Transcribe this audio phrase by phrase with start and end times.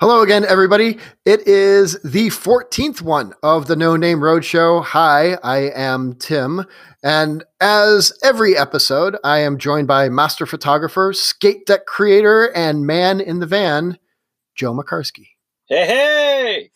[0.00, 0.96] Hello again, everybody.
[1.26, 4.82] It is the 14th one of the No Name Roadshow.
[4.82, 6.64] Hi, I am Tim.
[7.02, 13.20] And as every episode, I am joined by master photographer, skate deck creator, and man
[13.20, 13.98] in the van,
[14.54, 15.26] Joe Makarski.
[15.68, 16.70] Hey, hey!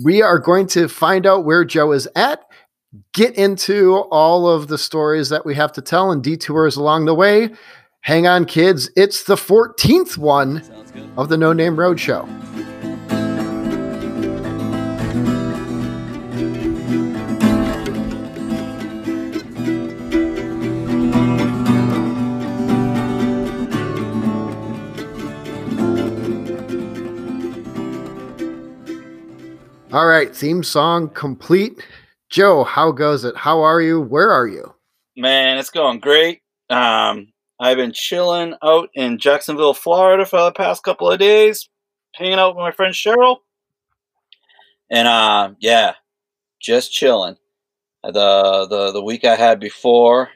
[0.00, 2.44] We are going to find out where Joe is at,
[3.12, 7.14] get into all of the stories that we have to tell and detours along the
[7.16, 7.50] way.
[8.04, 8.90] Hang on, kids.
[8.96, 10.62] It's the 14th one
[11.16, 12.28] of the No Name Roadshow.
[29.94, 31.82] All right, theme song complete.
[32.28, 33.34] Joe, how goes it?
[33.34, 33.98] How are you?
[33.98, 34.74] Where are you?
[35.16, 36.42] Man, it's going great.
[36.68, 37.28] Um,
[37.60, 41.68] I've been chilling out in Jacksonville, Florida for the past couple of days,
[42.14, 43.38] hanging out with my friend Cheryl.
[44.90, 45.94] And uh, yeah,
[46.60, 47.36] just chilling.
[48.02, 50.30] The the the week I had before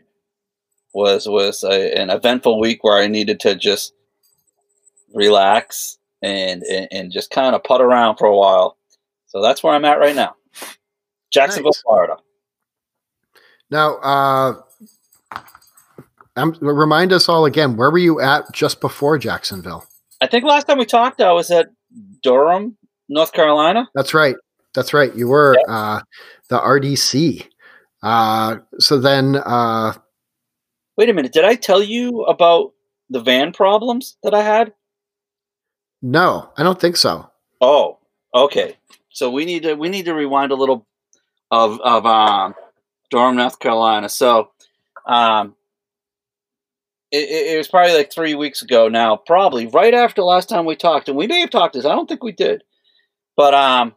[0.95, 3.93] was was a, an eventful week where I needed to just
[5.15, 8.79] relax and and, and just kind of put around for a while.
[9.27, 10.35] So that's where I'm at right now.
[11.31, 11.83] Jacksonville, nice.
[11.83, 12.17] Florida.
[13.71, 14.63] Now, uh,
[16.39, 19.85] um, remind us all again, where were you at just before Jacksonville?
[20.21, 21.71] I think last time we talked, I was at
[22.23, 22.77] Durham,
[23.09, 23.89] North Carolina.
[23.95, 24.37] That's right.
[24.75, 25.15] That's right.
[25.15, 25.65] You were yep.
[25.69, 26.01] uh,
[26.49, 27.47] the RDC.
[28.03, 29.93] Uh, so then, uh,
[30.97, 31.33] wait a minute.
[31.33, 32.73] Did I tell you about
[33.11, 34.73] the van problems that I had?
[36.03, 37.29] No, I don't think so.
[37.61, 37.99] Oh,
[38.35, 38.77] okay.
[39.11, 40.87] So we need to we need to rewind a little
[41.51, 42.55] of of um,
[43.11, 44.09] Durham, North Carolina.
[44.09, 44.51] So
[45.07, 45.57] um,
[47.11, 50.77] it, it, was probably like three weeks ago now, probably right after last time we
[50.77, 51.87] talked, and we may have talked this.
[51.87, 52.63] I don't think we did,
[53.37, 53.95] but um,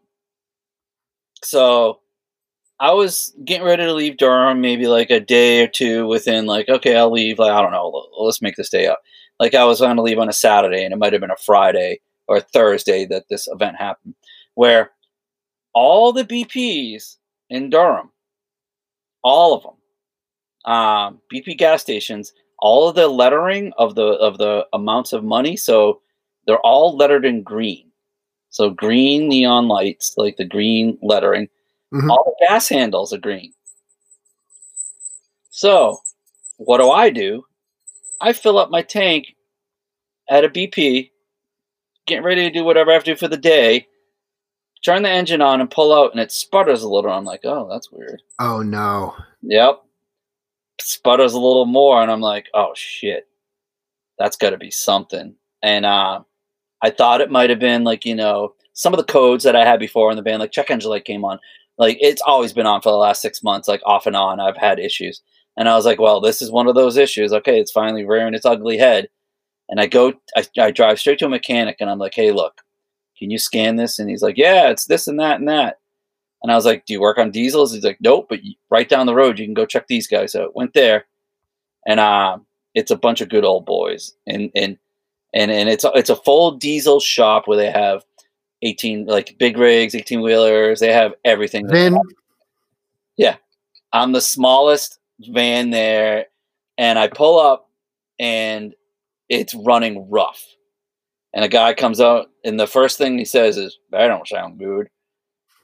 [1.44, 2.00] so
[2.80, 6.46] I was getting ready to leave Durham, maybe like a day or two within.
[6.46, 7.38] Like, okay, I'll leave.
[7.38, 8.08] Like, I don't know.
[8.18, 9.02] Let's make this day up.
[9.40, 11.38] Like, I was going to leave on a Saturday, and it might have been a
[11.38, 14.16] Friday or a Thursday that this event happened,
[14.56, 14.92] where
[15.74, 17.18] all the BPs
[17.50, 18.10] in Durham,
[19.24, 24.66] all of them, um, BP gas stations all of the lettering of the of the
[24.72, 26.02] amounts of money so
[26.46, 27.92] they're all lettered in green.
[28.50, 31.50] So green neon lights like the green lettering.
[31.94, 32.10] Mm-hmm.
[32.10, 33.54] all the gas handles are green.
[35.50, 35.98] So
[36.58, 37.44] what do i do?
[38.22, 39.36] I fill up my tank
[40.30, 41.10] at a bp
[42.06, 43.88] getting ready to do whatever i have to do for the day
[44.84, 47.12] turn the engine on and pull out and it sputters a little.
[47.12, 48.22] I'm like oh that's weird.
[48.40, 49.16] Oh no.
[49.42, 49.84] Yep
[50.82, 53.28] sputters a little more, and I'm like, oh shit,
[54.18, 55.36] that's got to be something.
[55.64, 56.22] And uh,
[56.82, 59.66] I thought it might have been like you know some of the codes that I
[59.66, 61.40] had before in the band, like check engine light came on.
[61.78, 64.40] Like it's always been on for the last six months, like off and on.
[64.40, 65.22] I've had issues,
[65.58, 67.34] and I was like, well, this is one of those issues.
[67.34, 69.10] Okay, it's finally rearing its ugly head.
[69.70, 72.62] And I go, I, I drive straight to a mechanic, and I'm like, hey, look,
[73.18, 74.00] can you scan this?
[74.00, 75.78] And he's like, yeah, it's this and that and that.
[76.44, 79.06] And I was like, "Do you work on diesels?" He's like, "Nope, but right down
[79.06, 81.06] the road, you can go check these guys out." Went there,
[81.88, 82.38] and uh,
[82.74, 84.78] it's a bunch of good old boys, and and
[85.34, 88.04] and and it's a, it's a full diesel shop where they have
[88.64, 90.80] eighteen like big rigs, eighteen wheelers.
[90.80, 91.68] They have everything.
[91.68, 91.98] Then,
[93.18, 93.36] yeah,
[93.94, 96.26] I'm the smallest van there,
[96.78, 97.70] and I pull up,
[98.20, 98.74] and
[99.30, 100.44] it's running rough.
[101.34, 104.60] And a guy comes out, and the first thing he says is, "That don't sound
[104.60, 104.90] good."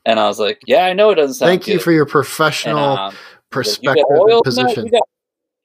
[0.07, 1.73] And I was like, yeah, I know it doesn't sound Thank good.
[1.73, 3.15] you for your professional and, um,
[3.49, 4.87] perspective and position.
[4.87, 5.01] Got,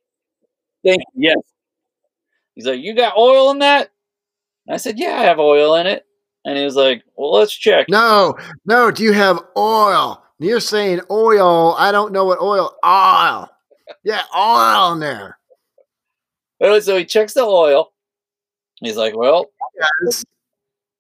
[0.85, 1.29] thank you.
[1.29, 1.39] Yes.
[2.57, 3.93] He's like, you got oil in that?
[4.67, 6.05] And I said, yeah, I have oil in it.
[6.45, 7.89] And he was like, well, let's check.
[7.89, 8.35] No,
[8.67, 8.91] no.
[8.91, 10.21] Do you have oil?
[10.41, 11.77] You're saying oil.
[11.79, 12.75] I don't know what oil.
[12.85, 13.49] Oil.
[14.03, 15.39] Yeah, oil in there.
[16.81, 17.93] So he checks the oil.
[18.81, 19.47] He's like, well,
[20.03, 20.25] yes.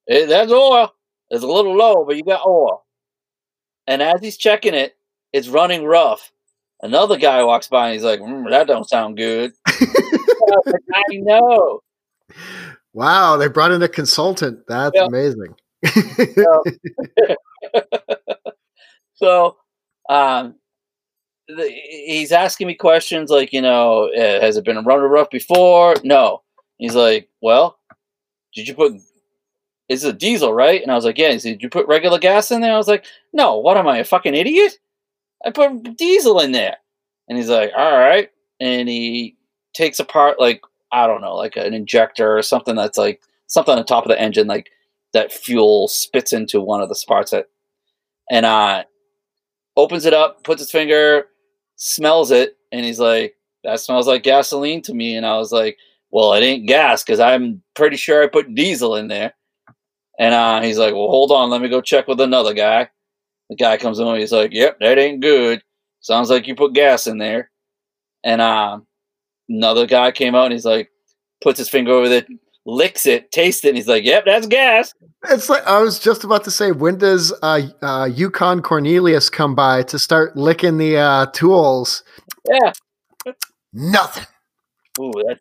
[0.06, 0.94] it, that's oil.
[1.30, 2.84] It's a little low, but you got oil.
[3.86, 4.96] And as he's checking it,
[5.32, 6.30] it's running rough.
[6.82, 11.80] Another guy walks by and he's like, mm, "That don't sound good." I know.
[12.92, 14.60] Wow, they brought in a consultant.
[14.68, 15.08] That's yep.
[15.08, 15.54] amazing.
[19.14, 19.56] so,
[20.08, 20.56] um,
[21.48, 25.94] the, he's asking me questions like, you know, uh, has it been running rough before?
[26.04, 26.42] No.
[26.78, 27.78] He's like, well,
[28.54, 28.94] did you put
[29.92, 30.82] it's a diesel, right?
[30.82, 31.32] And I was like, yeah.
[31.32, 32.72] He said, did you put regular gas in there?
[32.72, 33.58] I was like, no.
[33.58, 34.78] What am I, a fucking idiot?
[35.44, 36.76] I put diesel in there.
[37.28, 38.30] And he's like, all right.
[38.60, 39.36] And he
[39.74, 40.62] takes apart like
[40.92, 44.20] I don't know, like an injector or something that's like something on top of the
[44.20, 44.70] engine, like
[45.14, 47.46] that fuel spits into one of the sparks that,
[48.30, 48.84] and uh,
[49.76, 51.26] opens it up, puts his finger,
[51.76, 53.34] smells it, and he's like,
[53.64, 55.78] "That smells like gasoline to me." And I was like,
[56.10, 59.32] "Well, it ain't gas because I'm pretty sure I put diesel in there."
[60.18, 62.88] And uh, he's like, "Well, hold on, let me go check with another guy."
[63.50, 65.62] The guy comes in, he's like, "Yep, that ain't good.
[66.00, 67.50] Sounds like you put gas in there."
[68.24, 68.80] And uh,
[69.48, 70.90] another guy came out and he's like,
[71.42, 72.26] puts his finger over it,
[72.64, 74.94] licks it, tastes it, and he's like, "Yep, that's gas."
[75.30, 79.54] It's like I was just about to say, when does uh, uh, Yukon Cornelius come
[79.54, 82.02] by to start licking the uh, tools?
[82.48, 82.72] Yeah,
[83.72, 84.26] Nothing.
[85.00, 85.38] ooh, that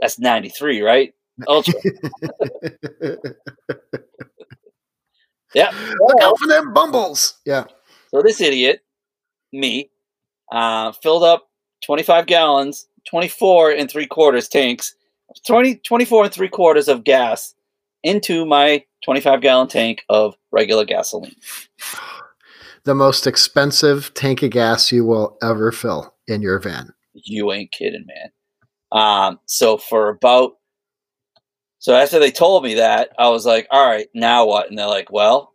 [0.00, 1.14] that's ninety three, right?
[1.46, 1.74] Ultra.
[5.54, 5.70] yeah.
[6.00, 7.38] Look out for them bumbles.
[7.44, 7.64] Yeah.
[8.10, 8.80] So this idiot,
[9.52, 9.90] me,
[10.50, 11.48] uh, filled up
[11.84, 14.94] 25 gallons, 24 and three quarters tanks,
[15.46, 17.54] 20, 24 and three quarters of gas
[18.02, 21.34] into my 25 gallon tank of regular gasoline.
[22.84, 26.94] The most expensive tank of gas you will ever fill in your van.
[27.12, 28.30] You ain't kidding, man.
[28.90, 30.52] Um, so for about,
[31.78, 34.68] so after they told me that, I was like, all right, now what?
[34.68, 35.52] And they're like, well,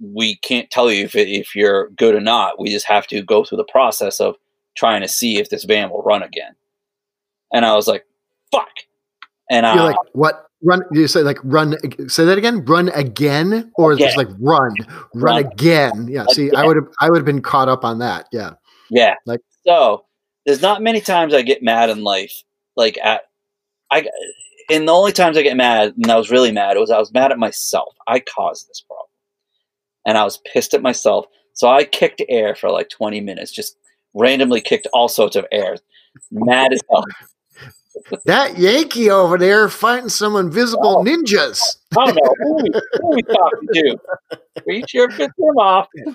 [0.00, 2.58] we can't tell you if, it, if you're good or not.
[2.60, 4.34] We just have to go through the process of
[4.76, 6.54] trying to see if this van will run again.
[7.52, 8.04] And I was like,
[8.50, 8.68] fuck.
[9.50, 10.46] And uh, You're like, what?
[10.64, 10.82] Run?
[10.92, 11.76] You say like run?
[12.08, 12.64] Say that again.
[12.64, 14.06] Run again, or Again.
[14.06, 14.72] just like run,
[15.12, 15.44] run, Run.
[15.44, 16.06] again.
[16.08, 16.24] Yeah.
[16.30, 18.26] See, I would have, I would have been caught up on that.
[18.32, 18.52] Yeah.
[18.88, 19.14] Yeah.
[19.26, 20.04] Like- so,
[20.46, 22.44] there's not many times I get mad in life.
[22.76, 23.22] Like at
[23.90, 24.06] I
[24.72, 27.12] and the only times I get mad and I was really mad was I was
[27.12, 27.94] mad at myself.
[28.06, 29.06] I caused this problem.
[30.06, 31.26] And I was pissed at myself.
[31.52, 33.76] So I kicked air for like 20 minutes, just
[34.14, 35.76] randomly kicked all sorts of air.
[36.30, 37.04] Mad as hell.
[38.24, 41.04] That Yankee over there fighting some invisible Oh.
[41.04, 41.60] ninjas.
[41.98, 42.34] I don't know.
[42.38, 43.98] Who are we, who are we talking to?
[44.66, 45.88] Reach your fifth him off.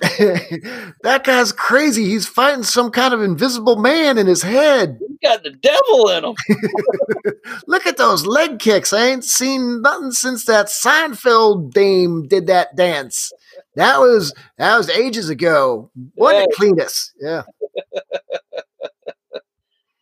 [1.02, 2.04] that guy's crazy.
[2.04, 4.98] He's fighting some kind of invisible man in his head.
[5.06, 6.34] He's got the devil in him.
[7.66, 8.92] Look at those leg kicks.
[8.92, 13.32] I ain't seen nothing since that Seinfeld dame did that dance.
[13.76, 15.90] That was that was ages ago.
[16.16, 17.10] Wasn't it, Cletus?
[17.20, 17.42] Yeah.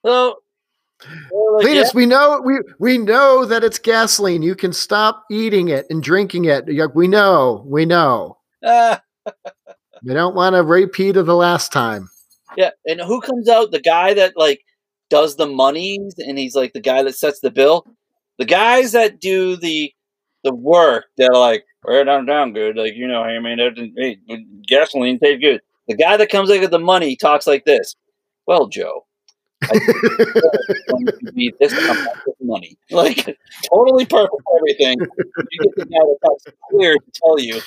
[0.04, 0.36] So,
[1.32, 4.42] like, Cletus, we know we we know that it's gasoline.
[4.42, 6.64] You can stop eating it and drinking it.
[6.94, 7.64] We know.
[7.66, 8.38] We know.
[8.62, 9.00] yeah.
[10.02, 12.10] We don't want a repeat of the last time.
[12.56, 13.70] Yeah, and who comes out?
[13.70, 14.60] The guy that like
[15.08, 17.86] does the monies, and he's like the guy that sets the bill.
[18.38, 19.92] The guys that do the
[20.44, 24.18] the work, they're like, "Well, down, down, good." Like you know, man, that, hey,
[24.68, 25.60] gasoline tastes good.
[25.88, 27.96] The guy that comes in with the money talks like this.
[28.46, 29.05] Well, Joe, I
[29.62, 33.38] to be this amount of money, like
[33.72, 34.98] totally perfect everything.
[35.00, 37.60] You get the guy that talks clear to tell you.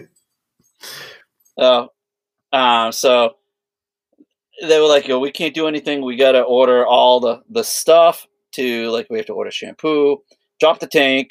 [1.58, 1.88] Oh,
[2.52, 3.36] uh, so
[4.62, 6.04] they were like, "Yo, we can't do anything.
[6.04, 10.22] We got to order all the the stuff to like we have to order shampoo,
[10.60, 11.30] drop the tank,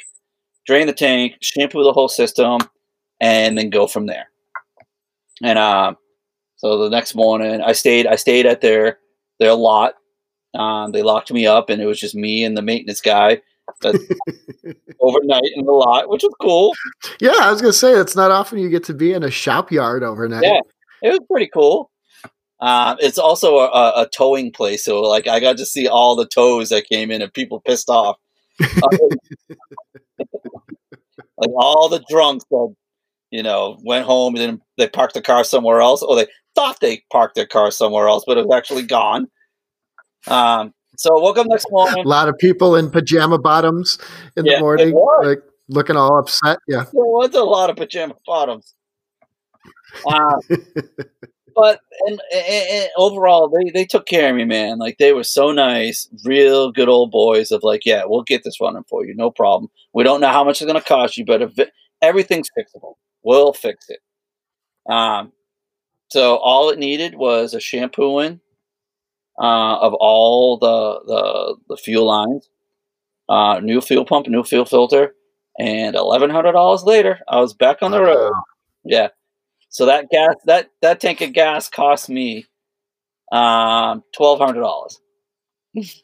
[0.65, 2.59] drain the tank, shampoo the whole system,
[3.21, 4.29] and then go from there."
[5.44, 5.94] And uh,
[6.57, 8.07] so the next morning, I stayed.
[8.07, 9.00] I stayed at their
[9.39, 9.94] their lot.
[10.54, 13.42] Um, they locked me up, and it was just me and the maintenance guy
[13.81, 13.95] that
[15.00, 16.74] overnight in the lot, which was cool.
[17.22, 19.72] yeah, I was gonna say it's not often you get to be in a shop
[19.72, 20.43] yard overnight.
[20.43, 20.60] Yeah.
[21.03, 21.91] it was pretty cool.
[22.60, 26.15] Uh, it's also a, a, a towing place, so like I got to see all
[26.15, 28.17] the tows that came in and people pissed off.
[28.60, 28.98] Uh,
[31.38, 32.75] like all the drunks that
[33.31, 36.79] you know went home and then they parked the car somewhere else, or they thought
[36.79, 39.27] they parked their car somewhere else, but it was actually gone.
[40.27, 42.03] Um, so woke up next morning.
[42.05, 44.00] A lot of people in pajama bottoms
[44.36, 46.60] in Yeah, the morning, like looking all upset.
[46.67, 46.86] Yeah.
[46.91, 48.74] There was a lot of pajama bottoms.
[50.05, 50.36] Uh,
[51.55, 54.79] but and, and, and overall, they, they took care of me, man.
[54.79, 57.51] Like they were so nice, real good old boys.
[57.51, 59.69] Of like, yeah, we'll get this running for you, no problem.
[59.93, 61.51] We don't know how much it's going to cost you, but if
[62.01, 62.93] everything's fixable,
[63.24, 64.00] we'll fix it.
[64.91, 65.31] Um,
[66.09, 68.39] so all it needed was a shampooing
[69.39, 72.50] uh, of all the the the fuel lines,
[73.29, 75.13] uh, new fuel pump, new fuel filter,
[75.59, 78.33] and eleven hundred dollars later, I was back on the road.
[78.83, 79.09] Yeah.
[79.69, 82.45] So that gas that that tank of gas cost me
[83.31, 85.00] um twelve hundred dollars.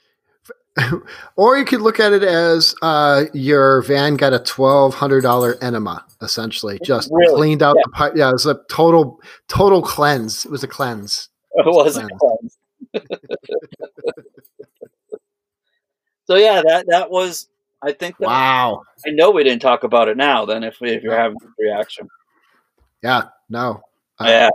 [1.36, 5.55] Or you could look at it as uh, your van got a twelve hundred dollar
[5.62, 7.36] enema, essentially, just Really?
[7.36, 7.84] cleaned out Yeah.
[7.86, 8.13] the pipe.
[8.15, 10.46] Yeah, it was a total total cleanse.
[10.46, 11.30] It was a cleanse.
[11.56, 12.58] It was a Cleanse.
[12.94, 13.08] cleanse.
[16.25, 17.48] so yeah, that that was
[17.82, 18.18] I think.
[18.18, 18.82] That, wow.
[19.06, 20.46] I know we didn't talk about it now.
[20.46, 22.08] Then, if if you're having a reaction.
[23.01, 23.24] Yeah.
[23.50, 23.82] No.
[24.20, 24.50] Uh, yeah.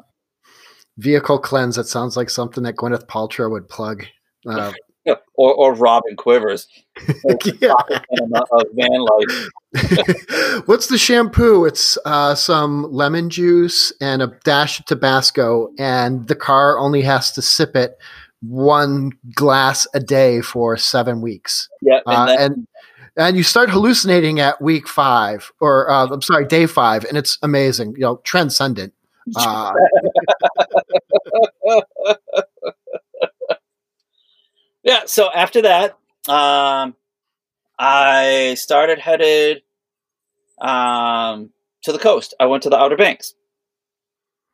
[0.97, 1.77] Vehicle cleanse.
[1.77, 4.05] That sounds like something that Gwyneth Paltrow would plug.
[4.49, 4.73] Uh,
[5.35, 6.69] or, or Robin Quivers.
[7.61, 7.75] yeah.
[8.51, 9.49] of van life.
[10.67, 11.65] What's the shampoo?
[11.65, 17.33] It's uh, some lemon juice and a dash of Tabasco, and the car only has
[17.33, 17.99] to sip it
[18.41, 21.69] one glass a day for seven weeks.
[21.83, 22.67] Yeah, and, uh, and
[23.17, 27.37] and you start hallucinating at week five, or uh, I'm sorry, day five, and it's
[27.43, 27.95] amazing.
[27.95, 28.95] You know, transcendent.
[29.37, 29.73] Uh,
[34.89, 35.03] yeah.
[35.07, 36.97] So after that, um,
[37.79, 39.63] I started headed
[40.61, 41.51] um,
[41.83, 42.35] to the coast.
[42.41, 43.35] I went to the Outer Banks.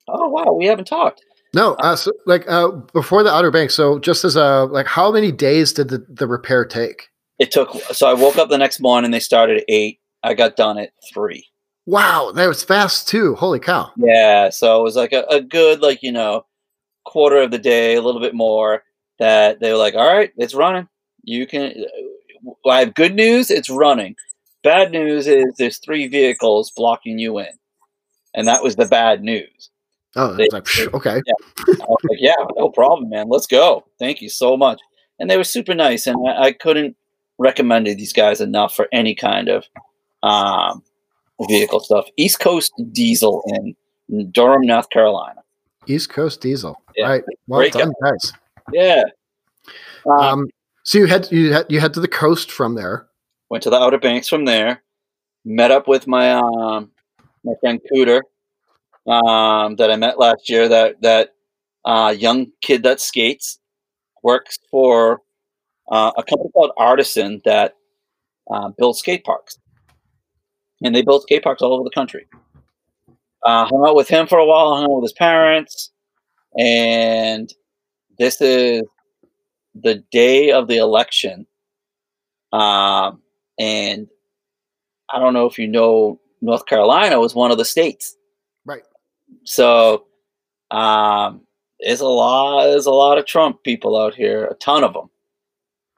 [0.08, 1.22] Oh wow, we haven't talked.
[1.54, 3.74] No, uh, so, like uh, before the Outer Banks.
[3.74, 7.08] So just as a like, how many days did the, the repair take?
[7.38, 7.72] It took.
[7.92, 9.12] So I woke up the next morning.
[9.12, 10.00] They started at eight.
[10.22, 11.46] I got done at three.
[11.86, 13.34] Wow, that was fast too.
[13.36, 13.92] Holy cow!
[13.96, 16.44] Yeah, so it was like a, a good like you know
[17.04, 18.82] quarter of the day, a little bit more.
[19.18, 20.88] That they were like, all right, it's running.
[21.22, 21.86] You can
[22.66, 24.16] I have good news, it's running.
[24.62, 27.48] Bad news is there's three vehicles blocking you in.
[28.34, 29.70] And that was the bad news.
[30.16, 31.20] Oh, they, like, okay.
[31.26, 31.74] Yeah.
[31.78, 33.28] like, yeah, no problem, man.
[33.28, 33.84] Let's go.
[33.98, 34.80] Thank you so much.
[35.18, 36.06] And they were super nice.
[36.06, 36.96] And I, I couldn't
[37.38, 39.64] recommend these guys enough for any kind of
[40.22, 40.82] um,
[41.48, 42.06] vehicle stuff.
[42.16, 43.42] East Coast Diesel
[44.08, 45.42] in Durham, North Carolina.
[45.86, 46.80] East Coast Diesel.
[46.96, 47.08] Yeah.
[47.08, 47.24] Right.
[47.46, 48.10] Well Great done, guy.
[48.10, 48.32] guys.
[48.72, 49.04] Yeah.
[50.06, 50.46] Um, um,
[50.84, 53.06] so you head you head you head to the coast from there.
[53.50, 54.82] Went to the Outer Banks from there.
[55.44, 56.90] Met up with my um
[57.44, 58.22] my friend Cooter
[59.06, 60.68] um, that I met last year.
[60.68, 61.30] That that
[61.84, 63.58] uh, young kid that skates
[64.22, 65.20] works for
[65.90, 67.74] uh, a company called Artisan that
[68.50, 69.58] uh, builds skate parks,
[70.82, 72.26] and they build skate parks all over the country.
[73.44, 74.74] Uh, hung out with him for a while.
[74.74, 75.90] Hung out with his parents,
[76.58, 77.52] and
[78.18, 78.82] this is
[79.74, 81.46] the day of the election.
[82.52, 83.22] Um,
[83.58, 84.08] and
[85.12, 88.16] I don't know if you know, North Carolina was one of the states.
[88.64, 88.82] Right.
[89.44, 90.04] So
[90.70, 91.42] um,
[91.80, 95.10] there's a lot, there's a lot of Trump people out here, a ton of them,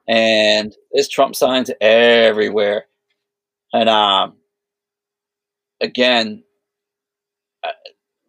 [0.07, 2.85] and there's Trump signs everywhere.
[3.73, 4.37] And um,
[5.81, 6.43] again,
[7.63, 7.71] uh,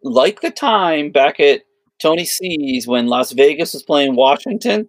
[0.03, 1.63] like the time back at
[1.99, 4.89] Tony C's when Las Vegas was playing Washington,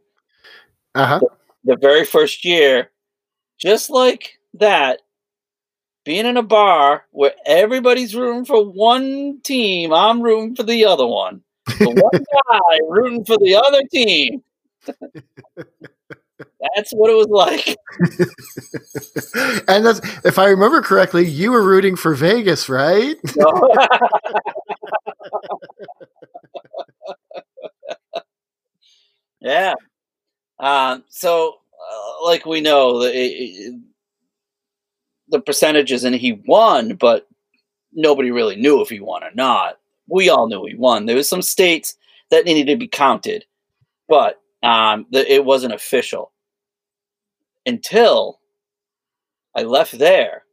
[0.95, 1.19] uh-huh.
[1.19, 1.29] the,
[1.73, 2.91] the very first year,
[3.57, 5.01] just like that,
[6.05, 11.05] being in a bar where everybody's rooting for one team, I'm rooting for the other
[11.05, 11.41] one.
[11.67, 14.43] The one guy rooting for the other team.
[16.75, 17.77] that's what it was like.
[19.67, 23.15] and that's, if I remember correctly, you were rooting for Vegas, right?
[29.41, 29.73] yeah.
[30.59, 33.79] Um, so, uh, like we know, the,
[35.29, 37.27] the percentages, and he won, but
[37.93, 39.79] nobody really knew if he won or not.
[40.07, 41.05] We all knew he won.
[41.05, 41.95] There was some states
[42.31, 43.45] that needed to be counted,
[44.07, 46.31] but um, the, it wasn't official
[47.65, 48.39] until
[49.55, 50.43] I left there.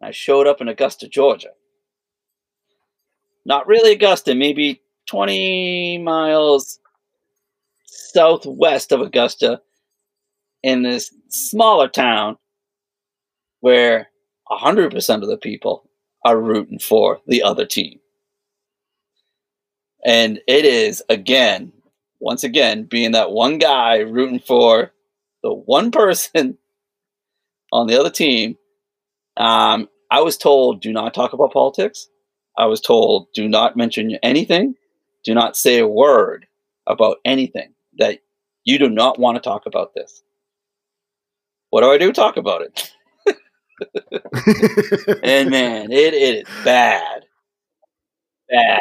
[0.00, 1.50] And I showed up in Augusta, Georgia.
[3.44, 6.78] Not really Augusta, maybe 20 miles
[8.14, 9.60] southwest of Augusta
[10.62, 12.38] in this smaller town
[13.60, 14.08] where
[14.50, 15.88] 100% of the people
[16.24, 17.98] are rooting for the other team.
[20.06, 21.72] And it is, again,
[22.20, 24.92] once again, being that one guy rooting for
[25.42, 26.56] the one person
[27.72, 28.56] on the other team.
[29.36, 32.06] Um, I was told, do not talk about politics.
[32.56, 34.74] I was told, do not mention anything.
[35.24, 36.46] Do not say a word
[36.86, 38.20] about anything that
[38.64, 40.22] you do not want to talk about this.
[41.70, 42.12] What do I do?
[42.12, 42.90] Talk about it.
[45.22, 47.24] and man, it, it is bad.
[48.48, 48.80] Bad.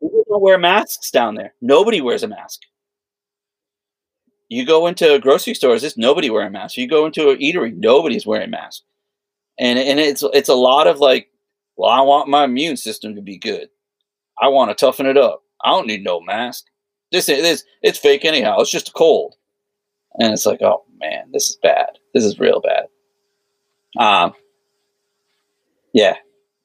[0.00, 1.54] People don't wear masks down there.
[1.60, 2.60] Nobody wears a mask.
[4.48, 6.78] You go into grocery stores, there's nobody wearing masks.
[6.78, 8.84] You go into an eatery, nobody's wearing masks.
[9.58, 11.28] And and it's it's a lot of like,
[11.76, 13.68] well, I want my immune system to be good.
[14.40, 15.42] I want to toughen it up.
[15.62, 16.66] I don't need no mask.
[17.12, 18.60] This is it's fake anyhow.
[18.60, 19.34] It's just a cold.
[20.18, 21.98] And it's like, oh man, this is bad.
[22.14, 22.86] This is real bad.
[23.98, 24.34] Um,
[25.92, 26.16] yeah,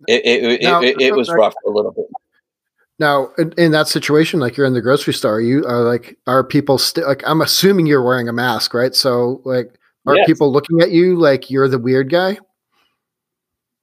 [0.07, 2.05] it it, now, it, it, it was rough a little bit.
[2.99, 6.43] Now, in, in, that situation, like you're in the grocery store, you are like, are
[6.43, 7.23] people still like?
[7.25, 8.93] I'm assuming you're wearing a mask, right?
[8.93, 10.27] So, like, Are Yes.
[10.27, 12.37] people looking at you like you're the weird guy?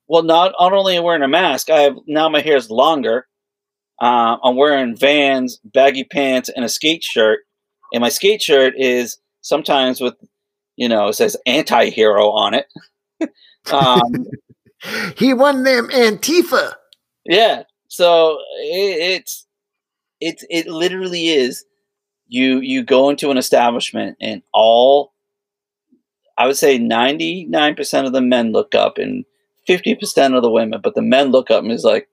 [0.06, 2.70] Well, not not only am I wearing a mask, I have now my hair is
[2.70, 3.26] longer.
[4.00, 7.40] Uh, I'm wearing Vans, baggy pants, and a skate shirt.
[7.92, 10.14] And my skate shirt is sometimes with,
[10.76, 12.66] you know, it says anti-hero on it.
[13.72, 14.26] um,
[15.16, 16.74] He won them Antifa.
[17.26, 17.64] yeah.
[17.88, 19.46] So it, it's
[20.20, 21.64] it's it literally is.
[22.28, 25.12] You you go into an establishment and all,
[26.38, 29.24] I would say ninety nine percent of the men look up and
[29.66, 32.08] fifty percent of the women, but the men look up and is like,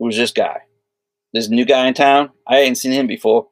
[0.00, 0.62] "Who's this guy?
[1.32, 2.30] This new guy in town?
[2.48, 3.46] I ain't seen him before.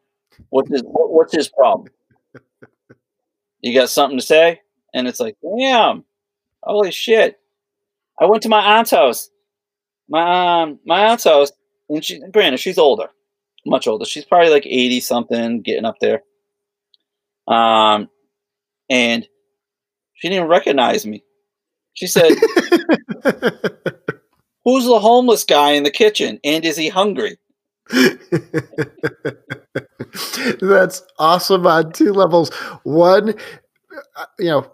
[0.48, 1.88] What's his what, What's his problem?
[3.60, 4.60] You got something to say?"
[4.94, 6.04] And it's like, "Damn,
[6.62, 7.38] holy shit!
[8.20, 9.30] I went to my aunt's house.
[10.08, 11.52] My um, my aunt's house,
[11.88, 13.08] and she granted she's older,
[13.66, 14.04] much older.
[14.04, 16.22] She's probably like eighty something, getting up there.
[17.46, 18.08] Um,
[18.90, 19.26] and
[20.14, 21.24] she didn't recognize me.
[21.94, 22.32] She said,
[24.68, 26.38] "Who's the homeless guy in the kitchen?
[26.44, 27.38] And is he hungry?"
[30.60, 32.52] That's awesome on two levels.
[32.82, 33.30] One,
[34.16, 34.70] uh, you know,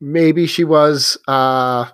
[0.00, 1.86] maybe she was uh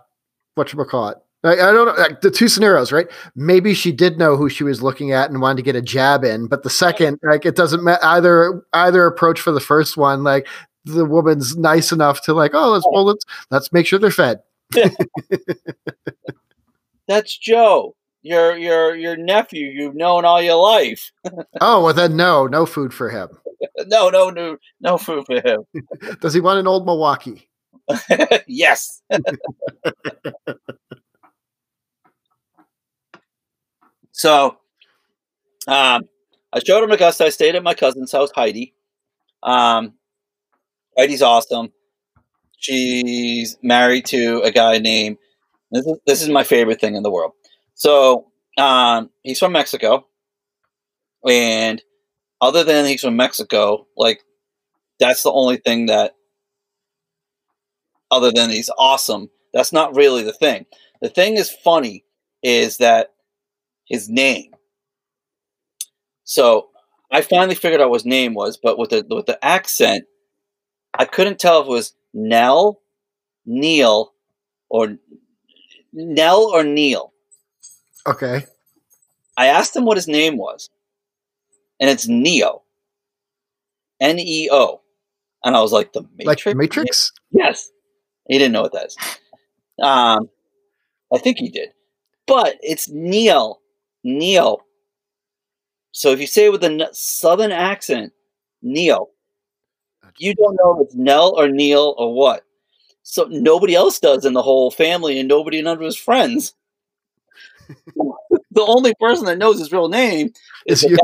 [0.55, 1.19] what you call it.
[1.45, 3.07] I, I don't know like the two scenarios, right?
[3.37, 6.25] Maybe she did know who she was looking at and wanted to get a jab
[6.25, 8.63] in, but the second, like, it doesn't matter either.
[8.73, 10.47] Either approach for the first one, like
[10.87, 14.41] the woman's nice enough to like, oh, let's well, let's let's make sure they're fed.
[17.11, 21.11] That's Joe, your your your nephew you've known all your life.
[21.61, 23.29] Oh, well then, no, no food for him.
[23.89, 25.65] no, no, no, no food for him.
[26.21, 27.51] Does he want an old Milwaukee?
[28.47, 29.03] yes.
[34.13, 34.57] so,
[35.67, 36.09] um,
[36.53, 37.25] I showed him Augusta.
[37.25, 38.73] I stayed at my cousin's house, Heidi.
[39.43, 39.95] Um,
[40.97, 41.73] Heidi's awesome.
[42.57, 45.19] She's married to a guy named.
[45.71, 47.33] This is, this is my favorite thing in the world.
[47.75, 48.27] So,
[48.59, 50.07] um, he's from Mexico,
[51.29, 51.83] and
[52.41, 54.23] other than he's from Mexico, like
[55.01, 56.15] that's the only thing that
[58.11, 59.31] other than he's awesome.
[59.53, 60.67] That's not really the thing.
[61.01, 62.05] The thing is funny
[62.43, 63.11] is that
[63.87, 64.53] his name.
[66.25, 66.69] So
[67.13, 70.05] I finally figured out what his name was, but with the with the accent,
[70.99, 72.81] I couldn't tell if it was Nell,
[73.47, 74.13] Neil,
[74.71, 74.97] or
[75.93, 77.13] Nell or Neil.
[78.07, 78.45] Okay.
[79.37, 80.71] I asked him what his name was,
[81.81, 82.63] and it's Neo.
[84.01, 84.81] N E O.
[85.45, 86.47] And I was like, the Matrix?
[86.47, 87.13] Like Matrix?
[87.31, 87.71] Yes.
[88.29, 88.97] He didn't know what that is.
[89.83, 90.29] Um,
[91.13, 91.71] I think he did.
[92.27, 93.61] But it's Neil.
[94.05, 94.61] Neil.
[95.93, 98.13] So if you say it with a n- southern accent,
[98.63, 99.09] Neil,
[100.19, 102.45] you don't know if it's Nell or Neil or what.
[103.03, 106.55] So nobody else does in the whole family, and nobody, none of his friends.
[107.97, 110.31] the only person that knows his real name
[110.67, 110.99] is you.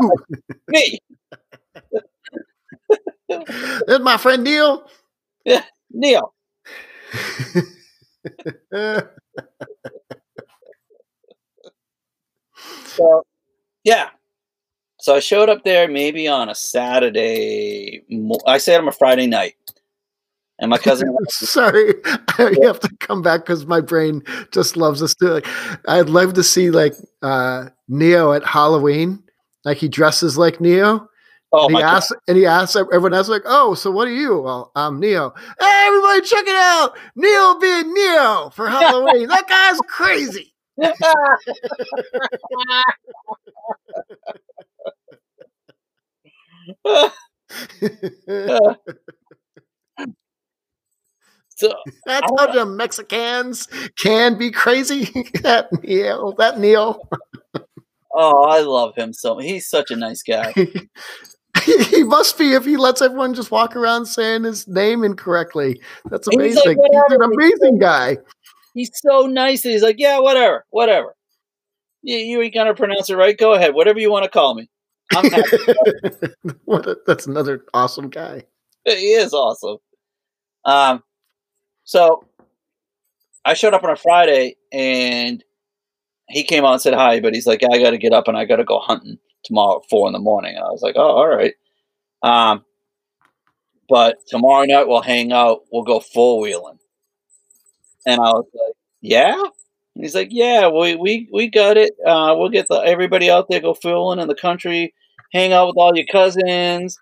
[0.68, 0.98] me,
[3.86, 4.88] There's my friend Neil.
[5.90, 6.32] Neil.
[8.72, 9.00] Uh,
[12.84, 13.24] So,
[13.84, 14.10] yeah.
[15.00, 18.02] So I showed up there maybe on a Saturday.
[18.46, 19.54] I say on a Friday night,
[20.58, 21.14] and my cousin.
[21.28, 21.94] Sorry,
[22.38, 25.28] you have to come back because my brain just loves us Too.
[25.28, 25.46] Like,
[25.88, 29.22] I'd love to see like uh, Neo at Halloween,
[29.64, 31.08] like he dresses like Neo.
[31.52, 32.02] oh and my he god!
[32.28, 35.32] and he asks everyone else like, "Oh, so what are you?" Well, I'm Neo.
[35.60, 36.96] Hey, everybody, check it out!
[37.14, 39.28] Neo being Neo for Halloween.
[39.28, 40.52] that guy's crazy.
[51.56, 51.72] so
[52.06, 53.66] I told you Mexicans
[53.98, 55.04] can be crazy.
[55.42, 57.00] that Neil, that Neo.
[58.14, 59.38] oh, I love him so.
[59.38, 60.52] He's such a nice guy.
[61.64, 65.80] he must be if he lets everyone just walk around saying his name incorrectly.
[66.10, 66.78] That's He's like, amazing.
[66.92, 68.18] He's, an amazing guy.
[68.74, 69.62] He's so nice.
[69.62, 71.14] He's like, yeah, whatever, whatever.
[72.02, 73.36] You, you ain't gonna pronounce it right.
[73.36, 74.68] Go ahead, whatever you want to call me.
[75.14, 75.56] I'm happy.
[76.66, 78.44] what a, that's another awesome guy.
[78.84, 79.78] he is awesome.
[80.66, 81.02] Um,
[81.86, 82.24] so
[83.44, 85.42] I showed up on a Friday and
[86.28, 88.36] he came out and said hi, but he's like, I got to get up and
[88.36, 90.56] I got to go hunting tomorrow at four in the morning.
[90.56, 91.54] And I was like, oh, all right.
[92.22, 92.64] Um,
[93.88, 95.62] but tomorrow night we'll hang out.
[95.72, 96.78] We'll go four wheeling.
[98.04, 99.34] And I was like, yeah.
[99.40, 101.94] And he's like, yeah, we we we got it.
[102.04, 104.92] Uh, we'll get the everybody out there go four wheeling in the country,
[105.32, 106.98] hang out with all your cousins.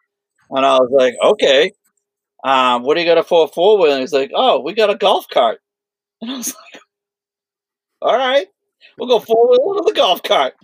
[0.50, 1.72] And I was like, okay.
[2.44, 3.92] Um, what do you got a four four wheel?
[3.92, 5.60] And he's like, oh, we got a golf cart.
[6.20, 6.82] And I was like,
[8.02, 8.46] all right,
[8.98, 10.54] we'll go four wheel with the golf cart.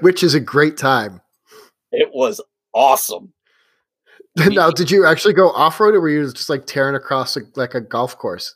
[0.00, 1.20] Which is a great time.
[1.92, 2.40] It was
[2.74, 3.32] awesome.
[4.36, 7.40] now, did you actually go off road, or were you just like tearing across a,
[7.54, 8.54] like a golf course?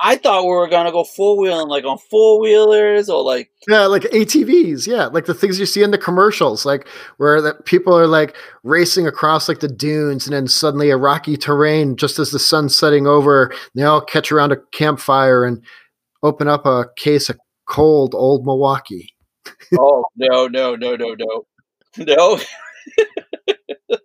[0.00, 3.86] I thought we were gonna go four wheeling, like on four wheelers, or like yeah,
[3.86, 7.96] like ATVs, yeah, like the things you see in the commercials, like where that people
[7.98, 12.30] are like racing across like the dunes, and then suddenly a rocky terrain, just as
[12.30, 15.62] the sun's setting over, they all catch around a campfire and
[16.22, 19.12] open up a case of cold old Milwaukee.
[19.78, 21.46] oh no, no, no, no, no,
[21.98, 22.38] no.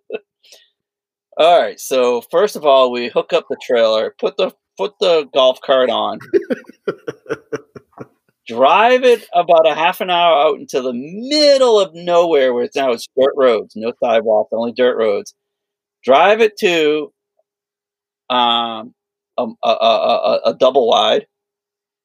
[1.36, 5.28] all right, so first of all, we hook up the trailer, put the put the
[5.34, 6.18] golf cart on,
[8.46, 12.76] drive it about a half an hour out into the middle of nowhere where it's
[12.76, 15.34] now it's dirt roads, no sidewalks, only dirt roads.
[16.04, 17.12] Drive it to
[18.28, 18.94] um,
[19.38, 21.26] a, a, a, a double wide,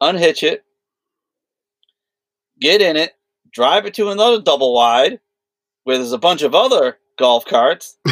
[0.01, 0.63] unhitch it,
[2.59, 3.13] get in it,
[3.53, 5.19] drive it to another double wide
[5.83, 7.97] where there's a bunch of other golf carts.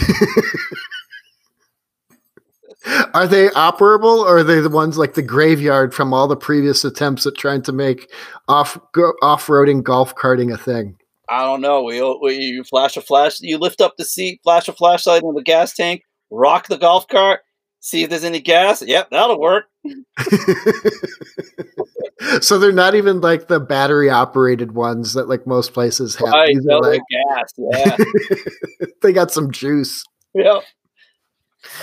[3.13, 6.85] Are they operable, or are they the ones like the graveyard from all the previous
[6.85, 8.11] attempts at trying to make
[8.47, 10.97] off go, off roading golf carting a thing?
[11.29, 11.83] I don't know.
[11.83, 15.35] We, we you flash a flash, you lift up the seat, flash a flashlight on
[15.35, 17.41] the gas tank, rock the golf cart,
[17.79, 18.81] see if there's any gas.
[18.81, 19.65] Yep, that'll work.
[22.41, 26.29] so they're not even like the battery operated ones that like most places have.
[26.29, 27.53] Right, like, gas.
[27.57, 27.97] Yeah,
[29.01, 30.03] they got some juice.
[30.33, 30.63] Yep.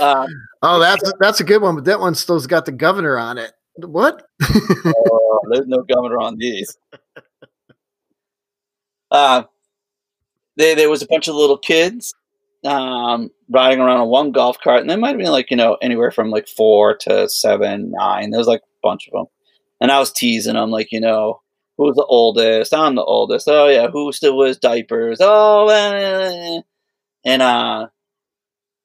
[0.01, 0.27] Um,
[0.63, 3.53] oh, that's that's a good one, but that one still's got the governor on it.
[3.77, 4.27] What?
[4.43, 6.77] oh, there's no governor on these.
[9.11, 9.45] Uh,
[10.57, 12.15] they, there was a bunch of little kids
[12.65, 15.77] um, riding around on one golf cart, and they might have been like you know
[15.83, 18.31] anywhere from like four to seven, nine.
[18.31, 19.27] There's like a bunch of them,
[19.81, 21.41] and I was teasing them like you know
[21.77, 22.73] who's the oldest?
[22.73, 23.49] I'm the oldest.
[23.49, 25.19] Oh yeah, who still wears diapers?
[25.21, 26.61] Oh, eh.
[27.25, 27.89] and uh,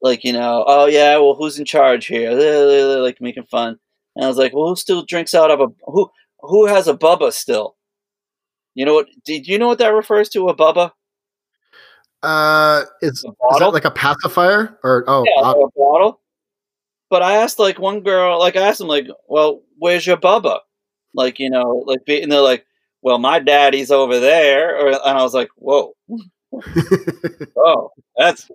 [0.01, 2.31] like you know, oh yeah, well, who's in charge here?
[3.01, 3.77] Like making fun.
[4.15, 6.09] And I was like, well, who still drinks out of a who?
[6.41, 7.75] Who has a bubba still?
[8.73, 9.07] You know what?
[9.25, 10.47] Did you know what that refers to?
[10.47, 10.91] A bubba?
[12.21, 13.25] Uh, is, is
[13.59, 16.21] that like a pacifier or oh, yeah, uh, a bottle?
[17.09, 20.59] But I asked like one girl, like I asked them, like, well, where's your bubba?
[21.13, 22.65] Like you know, like and they're like,
[23.01, 25.93] well, my daddy's over there, or, and I was like, whoa,
[27.57, 28.49] oh, that's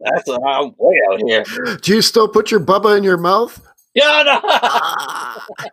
[0.00, 1.44] that's a, I'm way out here.
[1.82, 3.60] Do you still put your bubba in your mouth?
[3.94, 4.40] Yeah, no.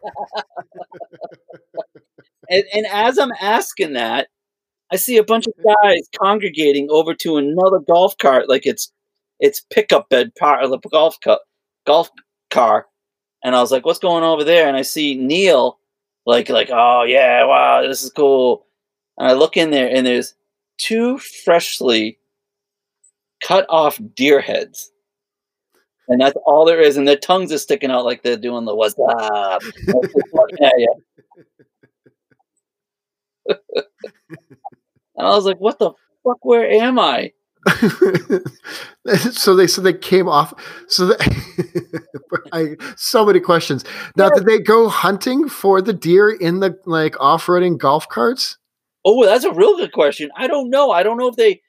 [2.50, 4.30] and, and as I'm asking that,
[4.92, 8.92] I see a bunch of guys congregating over to another golf cart, like it's
[9.40, 11.40] it's pickup bed part of the golf car,
[11.86, 12.10] golf
[12.50, 12.88] car.
[13.44, 15.80] And I was like, "What's going on over there?" And I see Neil,
[16.26, 18.66] like like, "Oh yeah, wow, this is cool."
[19.18, 20.34] And I look in there, and there's
[20.78, 22.20] two freshly
[23.44, 24.92] cut off deer heads.
[26.08, 26.98] And that's all there is.
[26.98, 29.64] And their tongues are sticking out like they're doing the what's up.
[33.48, 33.58] and
[35.18, 35.92] I was like, what the
[36.24, 36.44] fuck?
[36.46, 37.32] Where am I?
[39.32, 40.54] so they so they came off
[40.88, 41.16] so
[42.54, 43.84] I, so many questions
[44.16, 48.60] now did they go hunting for the deer in the like off-roading golf carts
[49.06, 51.62] oh that's a real good question i don't know i don't know if they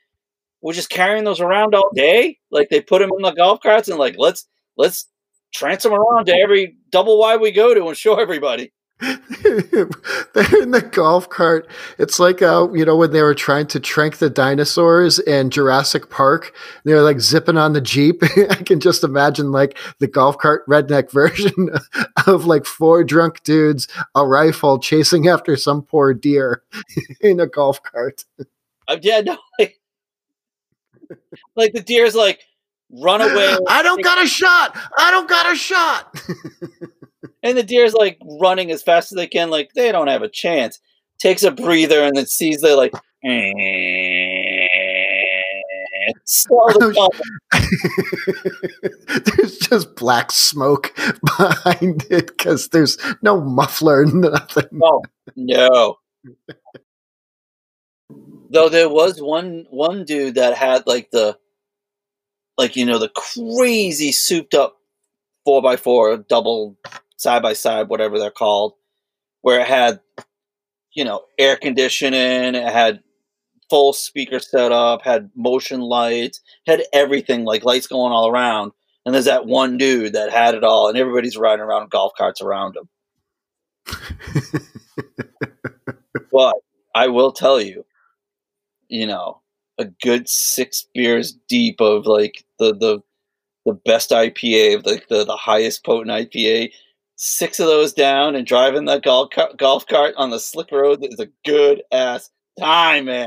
[0.61, 2.39] we're just carrying those around all day.
[2.51, 4.47] Like they put them in the golf carts and like let's
[4.77, 5.09] let's
[5.55, 8.73] trance them around to every double wide we go to and show everybody.
[9.01, 11.69] They're in the golf cart.
[11.99, 16.09] It's like uh, you know when they were trying to trank the dinosaurs in Jurassic
[16.09, 16.55] Park.
[16.85, 18.23] They were like zipping on the jeep.
[18.51, 21.69] I can just imagine like the golf cart redneck version
[22.27, 26.63] of like four drunk dudes, a rifle chasing after some poor deer
[27.21, 28.25] in a golf cart.
[28.89, 29.79] Uh, yeah, no, like,
[31.55, 32.41] like the deer's like,
[32.91, 33.59] run away.
[33.69, 34.75] I don't got a shot.
[34.97, 36.19] I don't got a shot.
[37.43, 40.29] And the deer's like running as fast as they can, like they don't have a
[40.29, 40.81] chance.
[41.19, 42.93] Takes a breather and then sees they're like,
[49.25, 50.95] there's just black smoke
[51.39, 54.81] behind it because there's no muffler, nothing.
[54.83, 55.03] Oh
[55.35, 55.97] no.
[58.51, 61.37] Though there was one one dude that had like the
[62.57, 64.77] like you know the crazy souped up
[65.45, 66.77] four by four double
[67.17, 68.75] side by side whatever they're called,
[69.43, 70.01] where it had
[70.93, 73.01] you know air conditioning, it had
[73.69, 78.73] full speaker setup, had motion lights, had everything like lights going all around.
[79.05, 82.41] And there's that one dude that had it all, and everybody's riding around golf carts
[82.41, 82.89] around him.
[86.33, 86.57] but
[86.95, 87.85] I will tell you,
[88.89, 89.41] you know,
[89.79, 93.01] a good six beers deep of like the the
[93.65, 96.71] the best IPA, of like the, the highest potent IPA.
[97.17, 100.99] Six of those down and driving the golf cart, golf cart on the slick road
[101.03, 103.27] is a good ass time, man.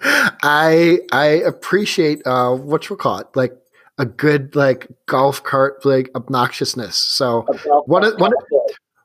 [0.00, 3.52] I I appreciate uh what you call it, like
[3.98, 6.94] a good like golf cart like obnoxiousness.
[6.94, 7.44] So
[7.84, 8.42] one of one of,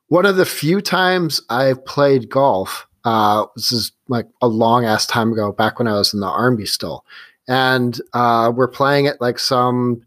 [0.07, 5.05] one of the few times I've played golf, uh, this is like a long ass
[5.05, 7.03] time ago, back when I was in the army still,
[7.47, 10.05] and uh, we're playing at like some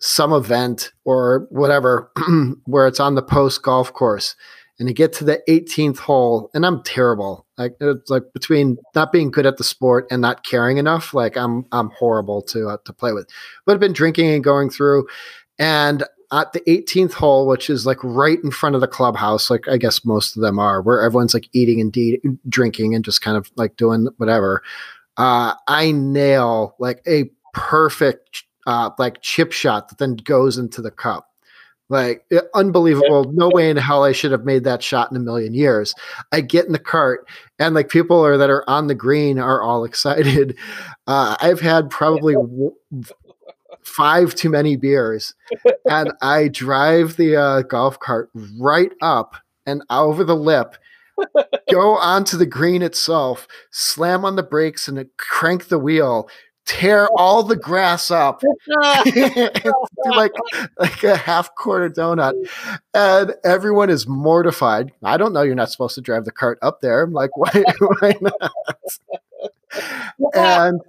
[0.00, 2.10] some event or whatever
[2.64, 4.34] where it's on the post golf course
[4.78, 7.46] and you get to the 18th hole and i'm terrible.
[7.58, 11.36] Like it's like between not being good at the sport and not caring enough like
[11.36, 13.28] i'm i'm horrible to uh, to play with.
[13.66, 15.06] But i've been drinking and going through
[15.58, 19.66] and at the 18th hole which is like right in front of the clubhouse like
[19.68, 23.20] i guess most of them are where everyone's like eating and de- drinking and just
[23.20, 24.62] kind of like doing whatever
[25.20, 30.90] uh, I nail like a perfect uh, like chip shot that then goes into the
[30.90, 31.26] cup.
[31.88, 33.32] Like it, unbelievable.
[33.32, 35.92] No way in hell I should have made that shot in a million years.
[36.30, 37.26] I get in the cart
[37.58, 40.56] and like people are that are on the green are all excited.
[41.08, 42.76] Uh, I've had probably w-
[43.82, 45.34] five too many beers,
[45.86, 49.34] and I drive the uh, golf cart right up
[49.66, 50.76] and over the lip
[51.70, 56.28] go onto the green itself, slam on the brakes, and crank the wheel,
[56.70, 58.40] tear all the grass up,
[59.04, 59.50] do
[60.06, 60.32] like
[60.78, 62.34] like a half quarter donut,
[62.94, 64.92] and everyone is mortified.
[65.02, 65.42] I don't know.
[65.42, 67.02] You're not supposed to drive the cart up there.
[67.02, 67.64] I'm like, why?
[67.80, 68.52] why not?
[70.34, 70.80] and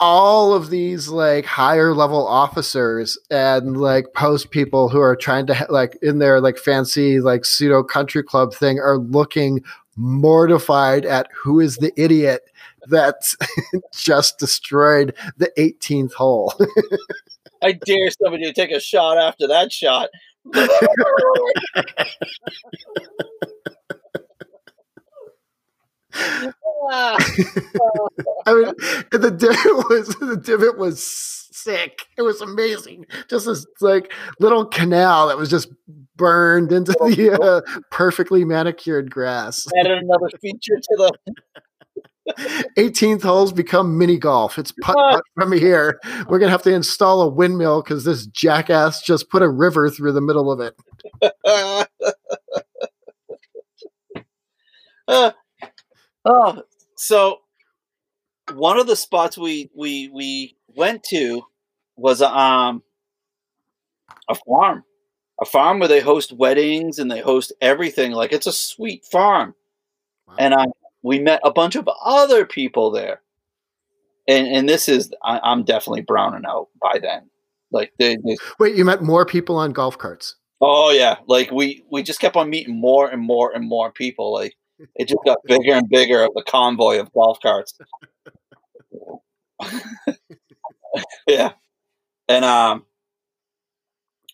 [0.00, 5.66] all of these like higher level officers and like post people who are trying to
[5.68, 9.62] like in their like fancy like pseudo country club thing are looking
[9.96, 12.42] mortified at who is the idiot
[12.88, 13.34] that
[13.94, 16.54] just destroyed the 18th hole.
[17.62, 20.08] I dare somebody to take a shot after that shot.
[20.54, 20.68] I
[28.46, 28.72] mean,
[29.10, 31.04] the divot was the divot was
[31.52, 32.06] sick.
[32.16, 33.06] It was amazing.
[33.28, 35.68] Just this like little canal that was just
[36.16, 39.66] burned into the uh, perfectly manicured grass.
[39.78, 41.12] Added another feature to the
[42.76, 44.58] 18th holes become mini golf.
[44.58, 46.00] It's putt, putt from here.
[46.28, 50.12] We're gonna have to install a windmill because this jackass just put a river through
[50.12, 50.76] the middle of it.
[55.08, 55.32] uh,
[56.30, 56.62] Oh,
[56.94, 57.38] so
[58.52, 61.42] one of the spots we we we went to
[61.96, 62.82] was um
[64.28, 64.84] a farm,
[65.40, 68.12] a farm where they host weddings and they host everything.
[68.12, 69.54] Like it's a sweet farm,
[70.26, 70.34] wow.
[70.38, 70.66] and I
[71.02, 73.20] we met a bunch of other people there.
[74.26, 77.30] And and this is I, am definitely browning out by then.
[77.70, 80.36] Like they, they, wait, you met more people on golf carts?
[80.60, 84.32] Oh yeah, like we we just kept on meeting more and more and more people.
[84.32, 84.54] Like
[84.96, 87.78] it just got bigger and bigger of the convoy of golf carts.
[91.26, 91.52] yeah,
[92.28, 92.84] and um,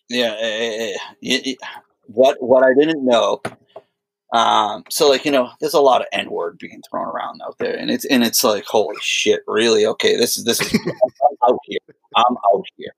[0.09, 1.57] yeah, it, it, it,
[2.07, 3.41] what what I didn't know.
[4.35, 7.57] Um, so like you know, there's a lot of n word being thrown around out
[7.57, 9.85] there, and it's and it's like holy shit, really?
[9.85, 11.79] Okay, this is this is I'm out here.
[12.17, 12.91] I'm out here.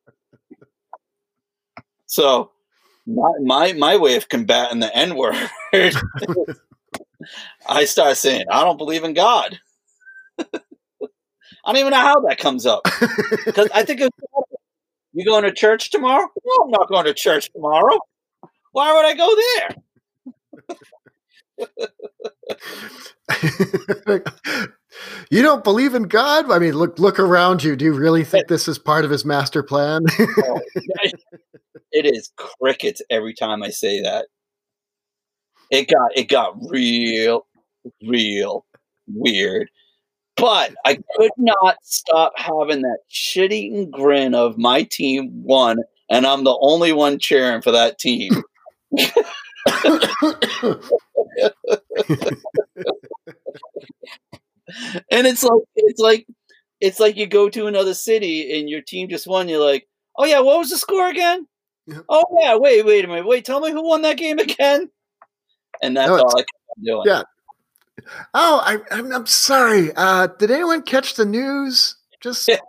[2.08, 2.50] So
[3.06, 5.36] my my my way of combating the n word
[7.68, 9.60] I start saying, I don't believe in God.
[10.40, 12.82] I don't even know how that comes up.
[13.46, 14.18] Because I think it's
[15.14, 16.28] you going to church tomorrow?
[16.46, 18.00] No, I'm not going to church tomorrow.
[18.72, 20.78] Why would I go there?
[25.30, 26.52] you don't believe in God?
[26.52, 27.76] I mean, look look around you.
[27.76, 30.04] Do you really think this is part of his master plan?
[31.92, 34.28] it is crickets every time I say that
[35.72, 37.46] it got it got real,
[38.06, 38.66] real
[39.08, 39.70] weird.
[40.36, 45.78] But I could not stop having that shit eating grin of my team won,
[46.10, 48.44] and I'm the only one cheering for that team.
[55.12, 56.26] and it's like it's like
[56.80, 59.50] it's like you go to another city and your team just won.
[59.50, 61.48] You're like, oh yeah, what was the score again?
[62.10, 64.90] Oh yeah, wait, wait a minute, wait, tell me who won that game again
[65.82, 67.04] and that's no, all I kept doing.
[67.06, 67.24] Yeah,
[68.34, 69.92] Oh, I, I'm, I'm sorry.
[69.96, 71.96] Uh, did anyone catch the news?
[72.22, 72.50] Just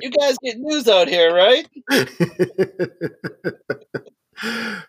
[0.00, 1.66] You guys get news out here, right?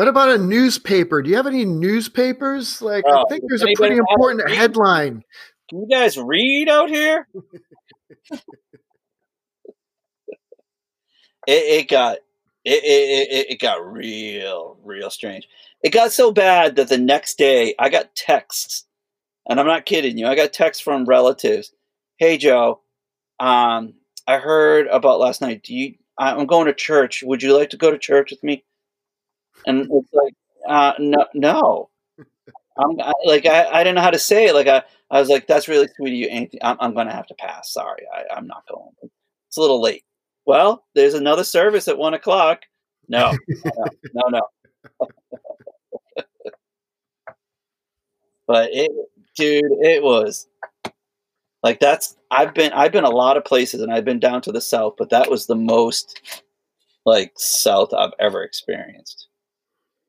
[0.00, 1.20] what about a newspaper?
[1.20, 2.80] Do you have any newspapers?
[2.80, 4.56] Like, I Oh, think there's a pretty anybody have a important read?
[4.56, 5.24] headline.
[5.68, 7.28] Can you guys read out here?
[8.32, 8.42] it,
[11.46, 12.16] it got
[12.64, 15.46] it, it, it got real real strange.
[15.82, 18.86] It got so bad that the next day I got texts,
[19.50, 20.26] and I'm not kidding you.
[20.26, 21.74] I got texts from relatives.
[22.16, 22.80] Hey Joe,
[23.38, 23.92] um,
[24.26, 25.62] I heard about last night.
[25.62, 25.96] Do you?
[26.16, 27.22] I'm going to church.
[27.22, 28.64] Would you like to go to church with me?
[29.66, 30.34] And it's like,
[30.68, 31.90] uh, no, no.
[32.78, 34.54] I'm I, like I, I didn't know how to say it.
[34.54, 36.62] Like I, I was like, that's really sweet of you, Anthony.
[36.62, 37.72] I'm, I'm to have to pass.
[37.72, 38.90] Sorry, I, I'm not going.
[39.48, 40.04] It's a little late.
[40.46, 42.62] Well, there's another service at one o'clock.
[43.08, 44.42] No, no, no, no.
[48.46, 48.90] but it,
[49.36, 50.46] dude, it was
[51.62, 52.16] like that's.
[52.30, 54.94] I've been, I've been a lot of places, and I've been down to the south,
[54.96, 56.42] but that was the most
[57.04, 59.26] like south I've ever experienced.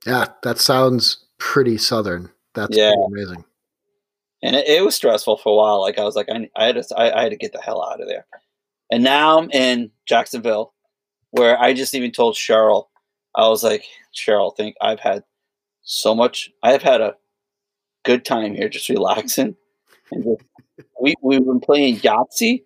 [0.05, 2.29] Yeah, that sounds pretty southern.
[2.53, 2.91] That's Yeah.
[2.91, 3.45] pretty amazing.
[4.43, 5.81] and it, it was stressful for a while.
[5.81, 7.83] Like I was like, I, I had to, I, I had to get the hell
[7.83, 8.25] out of there.
[8.89, 10.73] And now I'm in Jacksonville,
[11.29, 12.87] where I just even told Cheryl,
[13.35, 15.23] I was like, Cheryl, think I've had
[15.83, 16.51] so much.
[16.63, 17.15] I have had a
[18.03, 19.55] good time here, just relaxing.
[20.11, 20.41] And just,
[20.99, 22.63] we we've been playing Yahtzee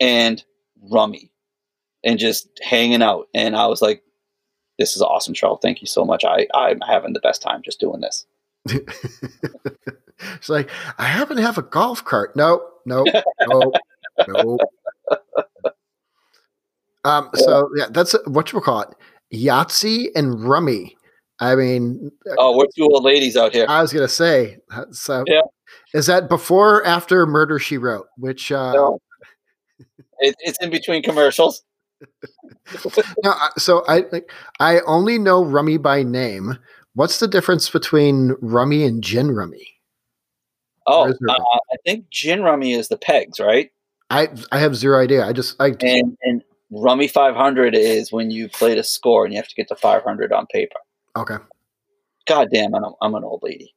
[0.00, 0.44] and
[0.90, 1.30] Rummy,
[2.04, 3.28] and just hanging out.
[3.32, 4.02] And I was like,
[4.78, 5.60] this is awesome, Cheryl.
[5.60, 6.24] Thank you so much.
[6.24, 8.26] I I'm having the best time just doing this.
[8.68, 12.34] it's like I happen to have a golf cart.
[12.36, 13.04] No, no,
[13.46, 13.72] no,
[14.28, 14.58] no.
[17.04, 17.30] Um.
[17.34, 18.88] So yeah, that's what you call it.
[19.32, 20.96] Yahtzee and Rummy.
[21.40, 23.66] I mean, Oh, we're two old ladies out here.
[23.68, 24.58] I was gonna say.
[24.70, 25.40] uh, So, Yeah.
[25.92, 28.06] is that before or after Murder She Wrote?
[28.16, 28.98] Which uh, No.
[30.20, 31.64] It, it's in between commercials.
[33.24, 36.58] no, so I like I only know Rummy by name.
[36.94, 39.66] What's the difference between Rummy and Gin Rummy?
[40.86, 41.42] Oh, Or is there uh.
[41.72, 43.70] I think gin rummy is the pegs, right?
[44.10, 45.26] I I have zero idea.
[45.26, 49.38] I just I And and rummy 500 is when you played a score and you
[49.38, 50.76] have to get to 500 on paper.
[51.16, 51.36] okay.
[52.26, 53.74] God damn, I'm, I'm an old lady.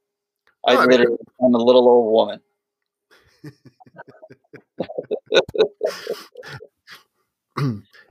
[0.66, 2.40] I mean- literally, I'm a little old woman.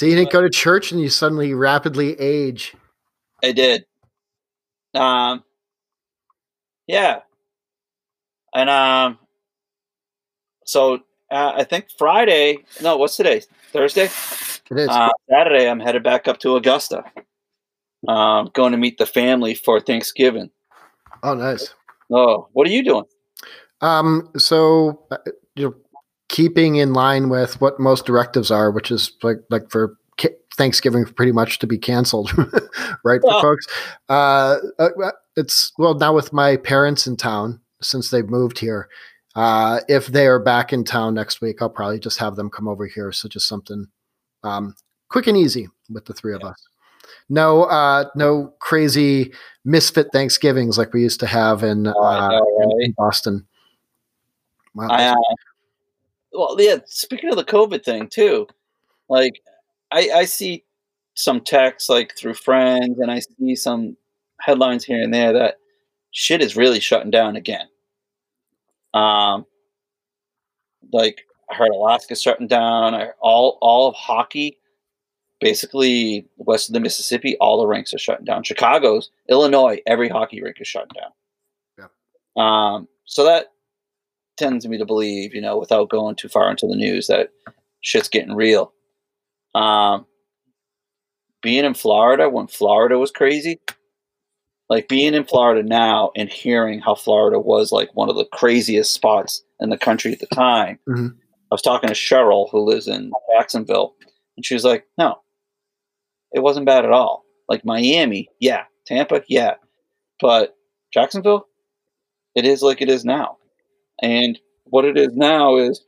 [0.00, 2.74] So you didn't go to church and you suddenly rapidly age.
[3.44, 3.84] I did.
[4.94, 5.44] Um,
[6.86, 7.18] yeah,
[8.54, 9.18] and um,
[10.64, 12.64] so uh, I think Friday.
[12.80, 13.42] No, what's today?
[13.72, 14.04] Thursday.
[14.04, 14.88] It is.
[14.88, 17.04] Uh, Saturday, I'm headed back up to Augusta.
[18.08, 20.50] Um, going to meet the family for Thanksgiving.
[21.22, 21.74] oh, nice.
[22.10, 23.04] Oh, what are you doing?
[23.82, 25.18] Um, so uh,
[25.56, 25.74] you know,
[26.30, 31.04] keeping in line with what most directives are, which is like like for ca- Thanksgiving,
[31.04, 32.30] pretty much to be canceled,
[33.04, 33.66] right, for folks.
[34.08, 38.88] Uh, uh, it's well now with my parents in town since they've moved here.
[39.36, 42.66] Uh, if they are back in town next week, I'll probably just have them come
[42.68, 43.12] over here.
[43.12, 43.86] So just something
[44.42, 44.74] um,
[45.08, 46.56] quick and easy with the three of us.
[47.28, 49.32] No, uh, no crazy
[49.64, 52.84] misfit Thanksgivings like we used to have in, uh, Oh, know, in- right?
[52.86, 53.46] in Boston.
[54.74, 54.88] Wow.
[54.90, 55.14] I, uh,
[56.32, 56.76] well, yeah.
[56.86, 58.46] Speaking of the COVID thing too,
[59.08, 59.40] like
[59.90, 60.64] I, I see
[61.14, 63.96] some texts like through friends, and I see some
[64.40, 65.56] headlines here and there that
[66.12, 67.66] shit is really shutting down again.
[68.94, 69.46] Um,
[70.92, 72.94] like I heard Alaska shutting down.
[72.94, 74.58] I, all all of hockey,
[75.40, 78.42] basically west of the Mississippi, all the rinks are shutting down.
[78.44, 81.10] Chicago's, Illinois, every hockey rink is shutting down.
[81.78, 81.86] Yeah.
[82.36, 83.52] Um, so that
[84.40, 87.30] tends me to believe, you know, without going too far into the news, that
[87.82, 88.72] shit's getting real.
[89.54, 90.06] Um,
[91.42, 93.60] being in Florida when Florida was crazy,
[94.68, 98.92] like being in Florida now and hearing how Florida was like one of the craziest
[98.92, 100.78] spots in the country at the time.
[100.88, 101.16] Mhm.
[101.50, 103.94] I was talking to Cheryl, who lives in Jacksonville,
[104.36, 105.16] and she was like, "No,
[106.32, 107.24] it wasn't bad at all.
[107.48, 109.54] Like Miami, yeah, Tampa, yeah,
[110.20, 110.56] but
[110.92, 111.48] Jacksonville,
[112.36, 113.38] it is like it is now.
[114.02, 115.82] And what it is now is,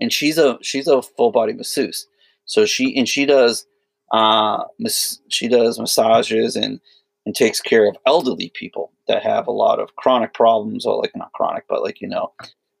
[0.00, 2.06] and she's a she's a full body masseuse,
[2.44, 3.66] so she and she does
[4.12, 6.80] uh mas- she does massages and
[7.26, 11.16] and takes care of elderly people that have a lot of chronic problems or like
[11.16, 12.32] not chronic but like you know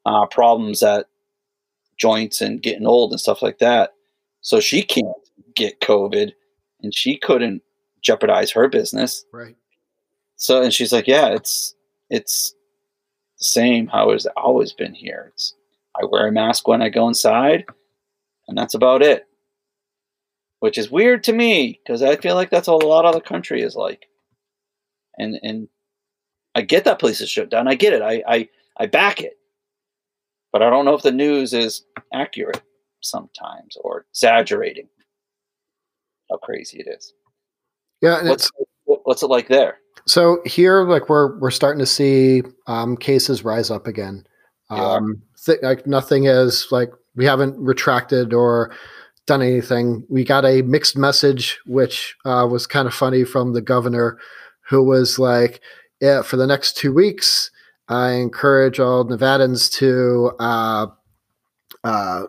[0.06, 1.06] uh, problems at
[1.96, 3.94] joints and getting old and stuff like that.
[4.40, 5.06] So she can't
[5.54, 6.32] get COVID,
[6.82, 7.62] and she couldn't
[8.02, 9.24] jeopardize her business.
[9.32, 9.56] Right.
[10.36, 11.74] So and she's like, yeah, it's
[12.10, 12.54] it's
[13.38, 15.30] the same how it's always been here.
[15.32, 15.54] It's
[16.00, 17.64] I wear a mask when I go inside,
[18.48, 19.26] and that's about it.
[20.60, 23.20] Which is weird to me because I feel like that's what a lot of the
[23.20, 24.06] country is like.
[25.18, 25.68] And and
[26.54, 27.68] I get that place is shut down.
[27.68, 28.02] I get it.
[28.02, 29.34] I I, I back it.
[30.52, 32.62] But I don't know if the news is accurate
[33.00, 34.88] sometimes or exaggerating
[36.30, 37.12] how crazy it is.
[38.00, 38.50] Yeah, What's
[38.84, 39.78] what's it like there?
[40.06, 44.26] So here, like we're we're starting to see um, cases rise up again.
[44.70, 48.74] Um, th- like nothing is like we haven't retracted or
[49.26, 50.04] done anything.
[50.08, 54.18] We got a mixed message, which uh, was kind of funny from the governor,
[54.68, 55.60] who was like,
[56.00, 57.50] "Yeah, for the next two weeks,
[57.88, 60.86] I encourage all Nevadans to, uh,
[61.82, 62.24] uh,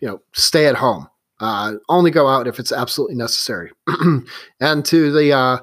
[0.00, 1.08] you know, stay at home.
[1.38, 3.72] Uh, only go out if it's absolutely necessary."
[4.60, 5.60] and to the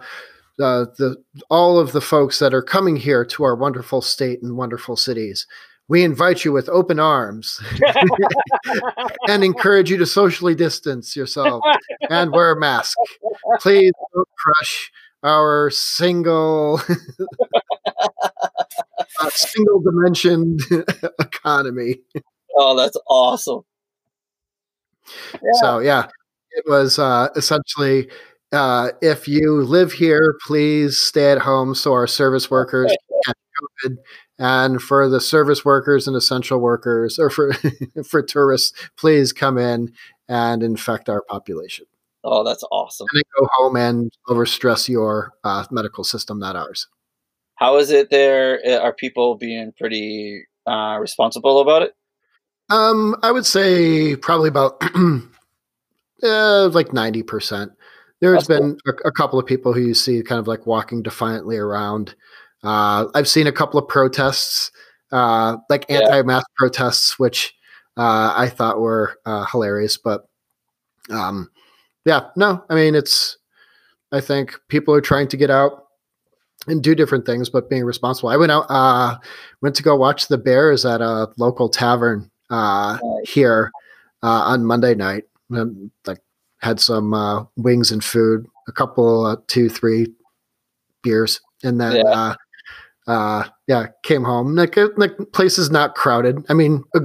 [0.62, 1.16] uh, the
[1.50, 5.48] all of the folks that are coming here to our wonderful state and wonderful cities.
[5.90, 7.60] We invite you with open arms
[9.28, 11.62] and encourage you to socially distance yourself
[12.10, 12.98] and wear a mask.
[13.60, 14.92] Please don't crush
[15.24, 16.82] our single
[19.20, 20.62] uh, single dimensioned
[21.20, 22.00] economy.
[22.56, 23.62] Oh, that's awesome.
[25.34, 25.40] Yeah.
[25.62, 26.08] So yeah,
[26.52, 28.10] it was uh, essentially
[28.54, 32.96] uh, if you live here, please stay at home so our service workers
[33.64, 33.98] COVID.
[34.40, 37.54] And for the service workers and essential workers, or for
[38.10, 39.94] for tourists, please come in
[40.28, 41.86] and infect our population.
[42.24, 43.08] Oh, that's awesome.
[43.12, 46.88] And then go home and overstress your uh, medical system, not ours.
[47.56, 48.60] How is it there?
[48.66, 51.96] Uh, Are people being pretty uh, responsible about it?
[52.70, 54.82] Um, I would say probably about
[56.24, 57.74] uh, like ninety percent.
[58.24, 61.04] There's That's been a, a couple of people who you see kind of like walking
[61.04, 62.16] defiantly around.
[62.64, 64.72] Uh, I've seen a couple of protests,
[65.12, 66.00] uh, like Yeah.
[66.00, 67.54] anti-mask protests, which
[67.98, 69.98] uh, I thought were uh, hilarious.
[69.98, 70.26] But
[71.10, 71.50] um,
[72.06, 73.38] yeah, no, I mean it's.
[74.14, 75.88] I think people are trying to get out
[76.68, 78.30] and do different things, but being responsible.
[78.30, 79.18] I went out, uh,
[79.62, 83.70] went to go watch the Bears at a local tavern uh, here
[84.22, 85.26] uh, on Monday night.
[85.54, 86.20] Um, like
[86.64, 90.08] had some uh, wings and food, a couple, uh, two, three
[91.02, 92.04] beers, and then Yeah.
[92.06, 92.36] uh,
[93.06, 94.56] uh, yeah, came home.
[94.56, 96.44] Like, like place is not crowded.
[96.50, 97.02] I mean, a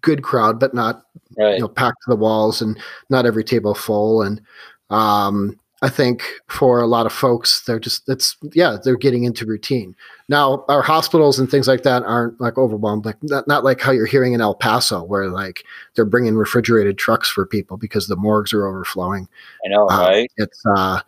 [0.00, 1.02] good crowd, but not
[1.38, 1.54] Right.
[1.54, 2.78] you know packed to the walls and
[3.10, 4.22] not every table full.
[4.22, 4.40] And
[4.88, 9.46] um, I think for a lot of folks, they're just it's yeah they're getting into
[9.46, 9.96] routine
[10.28, 10.64] now.
[10.68, 14.04] Our hospitals and things like that aren't like overwhelmed, like not, not like how you're
[14.06, 15.64] hearing in El Paso, where like
[15.94, 19.26] they're bringing refrigerated trucks for people because the morgues are overflowing.
[19.64, 20.32] I know, Uh, right?
[20.36, 21.00] It's uh,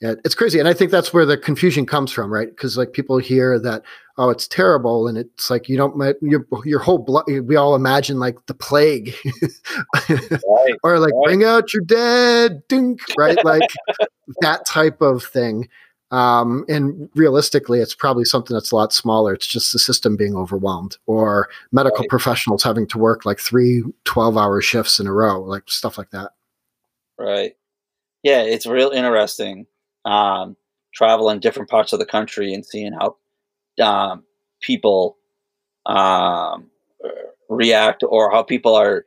[0.00, 2.48] yeah, it's crazy, and I think that's where the confusion comes from, right?
[2.48, 3.82] Because like people hear that
[4.16, 7.24] oh, it's terrible, and it's like you don't your your whole blood.
[7.44, 9.14] We all imagine like the plague,
[10.08, 10.74] Right.
[10.82, 11.24] or like Right.
[11.24, 13.42] bring out your dead, dink, right?
[13.44, 13.72] Like
[14.40, 15.68] that type of thing.
[16.12, 19.32] Um, and realistically, it's probably something that's a lot smaller.
[19.34, 22.08] It's just the system being overwhelmed or medical Right.
[22.08, 26.10] professionals having to work like three 12 hour shifts in a row, like stuff like
[26.10, 26.32] that.
[27.18, 27.52] Right.
[28.22, 29.66] Yeah, it's real interesting.
[30.04, 30.56] Um,
[30.92, 33.16] traveling different parts of the country and seeing how
[33.82, 34.24] um,
[34.60, 35.16] people
[35.86, 36.70] um,
[37.48, 39.04] react or how people are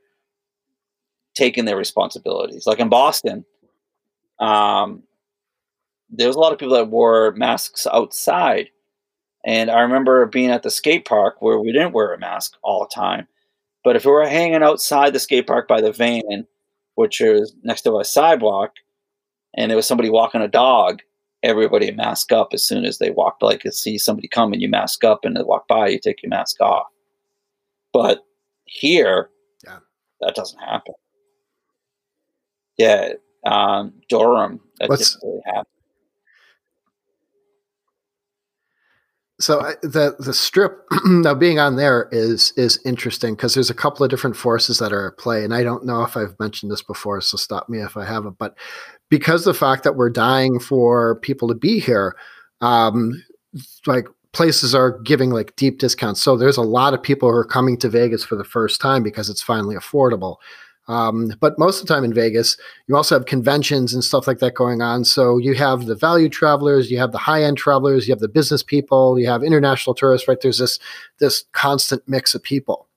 [1.35, 2.65] taking their responsibilities.
[2.67, 3.45] Like in Boston,
[4.39, 5.03] um,
[6.09, 8.69] there was a lot of people that wore masks outside.
[9.45, 12.81] And I remember being at the skate park where we didn't wear a mask all
[12.81, 13.27] the time.
[13.83, 16.47] But if we were hanging outside the skate park by the van,
[16.95, 18.71] which is next to a sidewalk,
[19.55, 21.01] and it was somebody walking a dog,
[21.43, 23.37] everybody mask up as soon as they walk.
[23.41, 26.21] Like, you see somebody come and you mask up, and they walk by, you take
[26.23, 26.87] your mask off.
[27.91, 28.23] But
[28.65, 29.29] here,
[29.63, 29.79] Yeah.
[30.21, 30.95] that doesn't happen.
[32.77, 33.13] Yeah,
[33.45, 35.41] um, Durham, that didn't really
[39.43, 43.73] So I- the the strip now being on there is is interesting because there's a
[43.73, 46.71] couple of different forces that are at play, and I don't know if I've mentioned
[46.71, 48.37] this before, so stop me if I haven't.
[48.37, 48.55] But
[49.09, 52.15] because the fact that we're dying for people to be here,
[52.61, 53.21] um,
[53.85, 56.21] like places are giving like deep discounts.
[56.21, 59.03] So there's a lot of people who are coming to Vegas for the first time
[59.03, 60.37] because it's finally affordable.
[60.87, 62.57] Um, but most of the time in Vegas,
[62.87, 65.05] you also have conventions and stuff like that going on.
[65.05, 68.27] So you have the value travelers, you have the high end travelers, you have the
[68.27, 70.27] business people, you have international tourists.
[70.27, 70.39] Right?
[70.41, 70.79] There's this
[71.19, 72.87] this constant mix of people.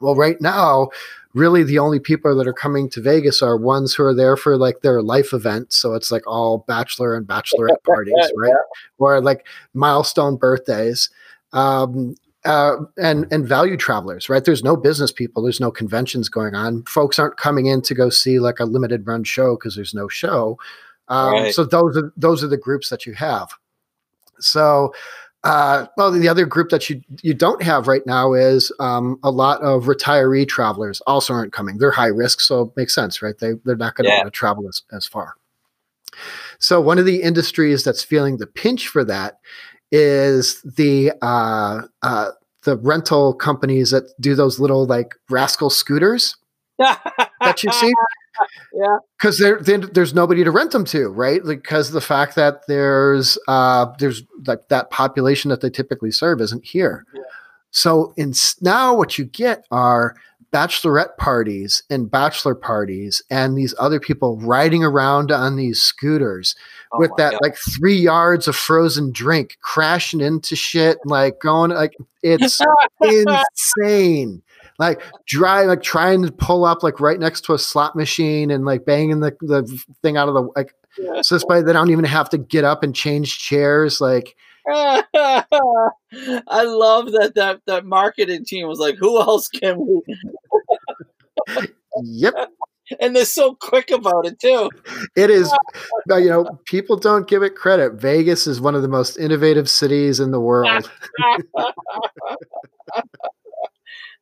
[0.00, 0.90] Well, right now,
[1.34, 4.56] really the only people that are coming to Vegas are ones who are there for
[4.56, 5.72] like their life event.
[5.72, 8.54] So it's like all bachelor and bachelorette parties, right?
[8.98, 11.10] Or like milestone birthdays.
[11.52, 12.14] Um,
[12.48, 14.44] uh, and and value travelers, right?
[14.44, 16.82] There's no business people, there's no conventions going on.
[16.84, 20.08] Folks aren't coming in to go see like a limited run show because there's no
[20.08, 20.58] show.
[21.08, 21.54] Um, Right.
[21.54, 23.50] So those are those are the groups that you have.
[24.40, 24.94] So,
[25.44, 29.30] uh, well, the other group that you you don't have right now is um, a
[29.30, 31.76] lot of retiree travelers also aren't coming.
[31.76, 33.36] They're high risk, so it makes sense, right?
[33.38, 34.16] They they're not going to Yeah.
[34.22, 35.34] want to travel as, as far.
[36.58, 39.38] So one of the industries that's feeling the pinch for that
[39.90, 42.30] is the uh, uh,
[42.68, 46.36] the rental companies that do those little like rascal scooters
[46.78, 47.92] that you see.
[48.72, 48.98] Yeah.
[49.18, 51.40] because there, there's nobody to rent them to, right?
[51.44, 56.64] Because the fact that there's uh, there's like that population that they typically serve isn't
[56.64, 57.04] here.
[57.12, 57.22] Yeah.
[57.72, 60.14] So in now, what you get are
[60.52, 66.54] bachelorette parties and bachelor parties, and these other people riding around on these scooters
[66.92, 67.40] Oh with that God.
[67.42, 72.60] like three yards of frozen drink, crashing into shit, like going like it's
[73.00, 74.42] insane.
[74.78, 78.64] Like dry, like trying to pull up like right next to a slot machine and
[78.64, 79.64] like banging the, the
[80.02, 81.20] thing out of the like Yeah.
[81.22, 84.00] so this way they don't even have to get up and change chairs.
[84.00, 84.36] Like
[86.48, 90.02] I love that that that marketing team was like, who else can we?
[92.02, 92.34] yep,
[93.00, 94.70] And they're so quick about it too.
[95.16, 95.52] it is.
[96.08, 97.94] you know, people don't give it credit.
[97.94, 100.90] Vegas is one of the most innovative cities in the world.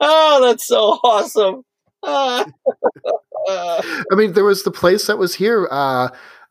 [0.01, 1.65] oh, that's so awesome.
[2.03, 2.47] I
[4.13, 5.69] mean, there was the place that was here.
[5.71, 6.09] Uh,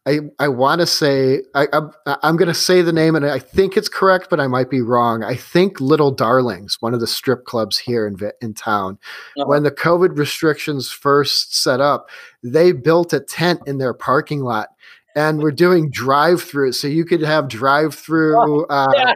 [0.08, 3.40] I I want to say I I'm, I'm going to say the name, and I
[3.40, 5.24] think it's correct, but I might be wrong.
[5.24, 9.00] I think Little Darlings, one of the strip clubs here in in town,
[9.38, 9.46] Uh-huh.
[9.48, 12.10] when the COVID restrictions first set up,
[12.44, 14.70] they built a tent in their parking lot.
[15.18, 19.14] And we're doing drive-through, so you could have drive-through uh,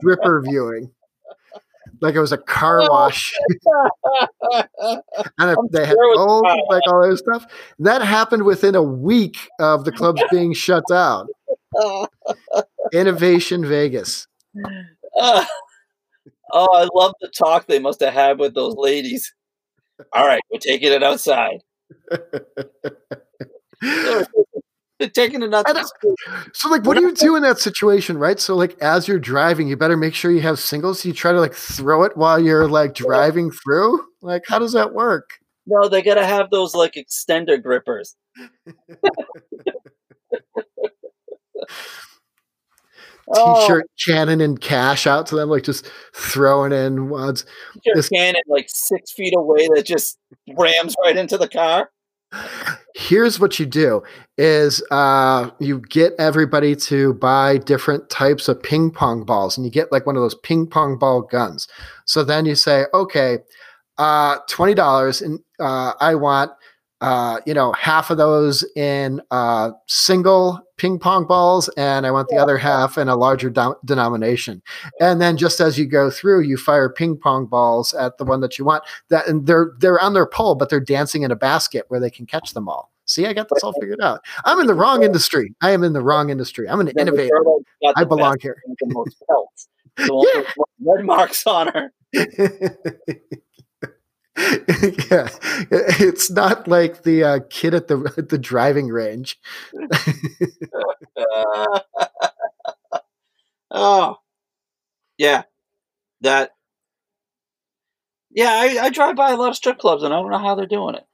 [0.00, 0.90] stripper viewing,
[2.00, 3.32] like it was a car wash.
[5.38, 7.46] and they had gold, like all that stuff.
[7.78, 11.28] That happened within a week of the clubs being shut down.
[12.92, 14.26] Innovation Vegas.
[15.18, 15.48] Ah.
[16.52, 19.34] oh, I love the talk they must have had with those ladies.
[20.12, 21.60] All right, we're taking it outside.
[25.04, 25.68] They're taking it out.
[25.68, 25.90] I don't-
[26.56, 28.40] So, like, what do you do in that situation, right?
[28.40, 31.04] So, like, as you're driving, you better make sure you have singles.
[31.04, 34.00] You try to like throw it while you're like driving through.
[34.22, 35.38] Like, how does that work?
[35.66, 38.16] No, they gotta have those like extender grippers.
[43.26, 47.46] Oh, T-shirt cannon and cash out to them, like just throwing in wads.
[47.84, 50.18] your this- cannon like six feet away that just
[50.58, 51.90] rams right into the car.
[52.94, 54.02] Here's what you do
[54.38, 59.70] is uh, you get everybody to buy different types of ping pong balls and you
[59.70, 61.66] get like one of those ping pong ball guns.
[62.06, 63.38] So then you say okay
[63.98, 66.50] uh, $20 and uh, i want
[67.00, 72.28] uh, you know half of those in uh, single ping pong balls and i want
[72.28, 74.62] the other half in a larger do- denomination.
[75.00, 78.40] And then just as you go through you fire ping pong balls at the one
[78.40, 81.36] that you want that and they're they're on their pole but they're dancing in a
[81.36, 82.90] basket where they can catch them all.
[83.06, 84.24] See i got this all figured out.
[84.44, 85.54] I'm in the wrong industry.
[85.60, 86.68] I am in the wrong industry.
[86.68, 87.36] I'm an Then the innovator.
[87.42, 88.56] Girl that got i belong here.
[88.66, 89.68] the most pelts.
[89.96, 90.46] The one with
[90.80, 91.92] red marks on her.
[95.10, 95.28] yeah
[95.70, 99.38] it's not like the uh, kid at the at the driving range
[101.16, 101.78] Uh,
[103.70, 104.16] oh,
[105.18, 105.42] yeah,
[106.22, 106.50] that.
[108.30, 110.56] Yeah, I, I drive by a lot of strip clubs and I don't know how
[110.56, 111.06] they're doing it.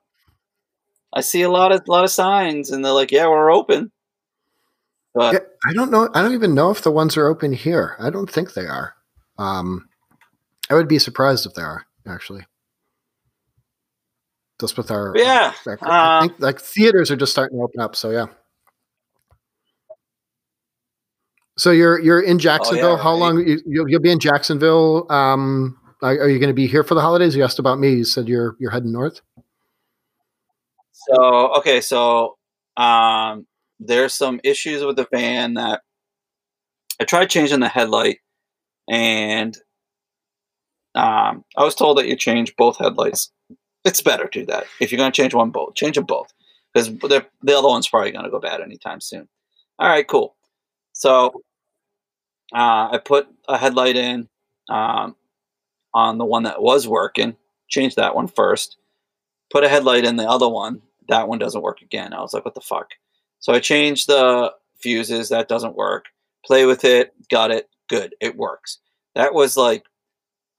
[1.12, 3.92] I see a lot of lot of signs and they're like, "Yeah, we're open,"
[5.14, 6.08] but Yeah, I don't know.
[6.14, 7.96] I don't even know if the ones are open here.
[7.98, 8.94] I don't think they are.
[9.38, 9.88] Um,
[10.70, 12.46] I would be surprised if they are actually.
[14.60, 17.80] Just with our yeah, like, I uh, think like theaters are just starting to open
[17.80, 17.96] up.
[17.96, 18.26] So yeah.
[21.56, 22.96] So you're you're in Jacksonville.
[22.96, 23.18] How right.
[23.18, 25.06] long you, you'll, you'll be in Jacksonville?
[25.10, 27.34] Um, are, are you going to be here for the holidays?
[27.34, 27.92] You asked about me.
[27.94, 29.20] You said you're you're heading north.
[30.92, 32.36] So okay, so
[32.76, 33.46] um,
[33.78, 35.82] there's some issues with the van that
[37.00, 38.18] I tried changing the headlight,
[38.88, 39.56] and
[40.94, 43.30] um, I was told that you change both headlights.
[43.84, 46.32] It's better to do that if you're going to change one both, change them both
[46.72, 49.28] because the the other one's probably going to go bad anytime soon.
[49.78, 50.36] All right, cool.
[50.92, 51.42] So
[52.54, 54.28] uh, I put a headlight in
[54.68, 55.16] um,
[55.94, 57.36] on the one that was working.
[57.68, 58.76] Changed that one first.
[59.50, 60.82] Put a headlight in the other one.
[61.08, 62.12] That one doesn't work again.
[62.12, 62.90] I was like, what the fuck?
[63.40, 65.28] So I changed the fuses.
[65.28, 66.06] That doesn't work.
[66.44, 67.12] Play with it.
[67.30, 67.68] Got it.
[67.88, 68.14] Good.
[68.20, 68.78] It works.
[69.14, 69.84] That was like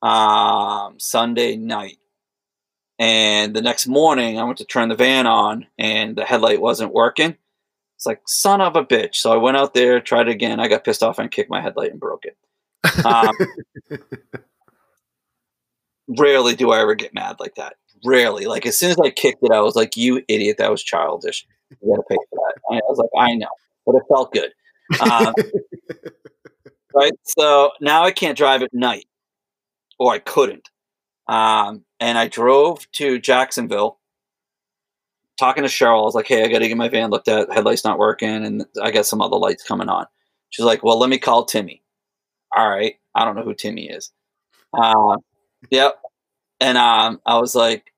[0.01, 1.97] um, Sunday night.
[3.01, 6.93] And the next morning, I went to turn the van on, and the headlight wasn't
[6.93, 7.35] working.
[7.95, 9.15] It's like son of a bitch.
[9.15, 10.59] So I went out there, tried it again.
[10.59, 12.37] I got pissed off and kicked my headlight and broke it.
[13.03, 13.35] Um,
[16.07, 17.77] rarely do I ever get mad like that.
[18.05, 18.45] Rarely.
[18.45, 20.57] Like as soon as I kicked it, I was like, "You idiot!
[20.59, 21.47] That was childish.
[21.81, 23.49] You got to pay for that." I was like, "I know,"
[23.83, 24.51] but it felt good.
[24.99, 25.33] Um,
[26.93, 27.13] right.
[27.23, 29.07] So now I can't drive at night,
[29.97, 30.69] or I couldn't.
[31.31, 33.99] Um, and I drove to Jacksonville.
[35.39, 37.51] Talking to Cheryl, I was like, "Hey, I got to get my van looked at.
[37.51, 40.05] Headlights not working, and I got some other lights coming on."
[40.49, 41.81] She's like, "Well, let me call Timmy."
[42.55, 44.11] All right, I don't know who Timmy is.
[44.73, 45.17] Uh,
[45.71, 46.01] yep.
[46.59, 47.93] And um, I was like,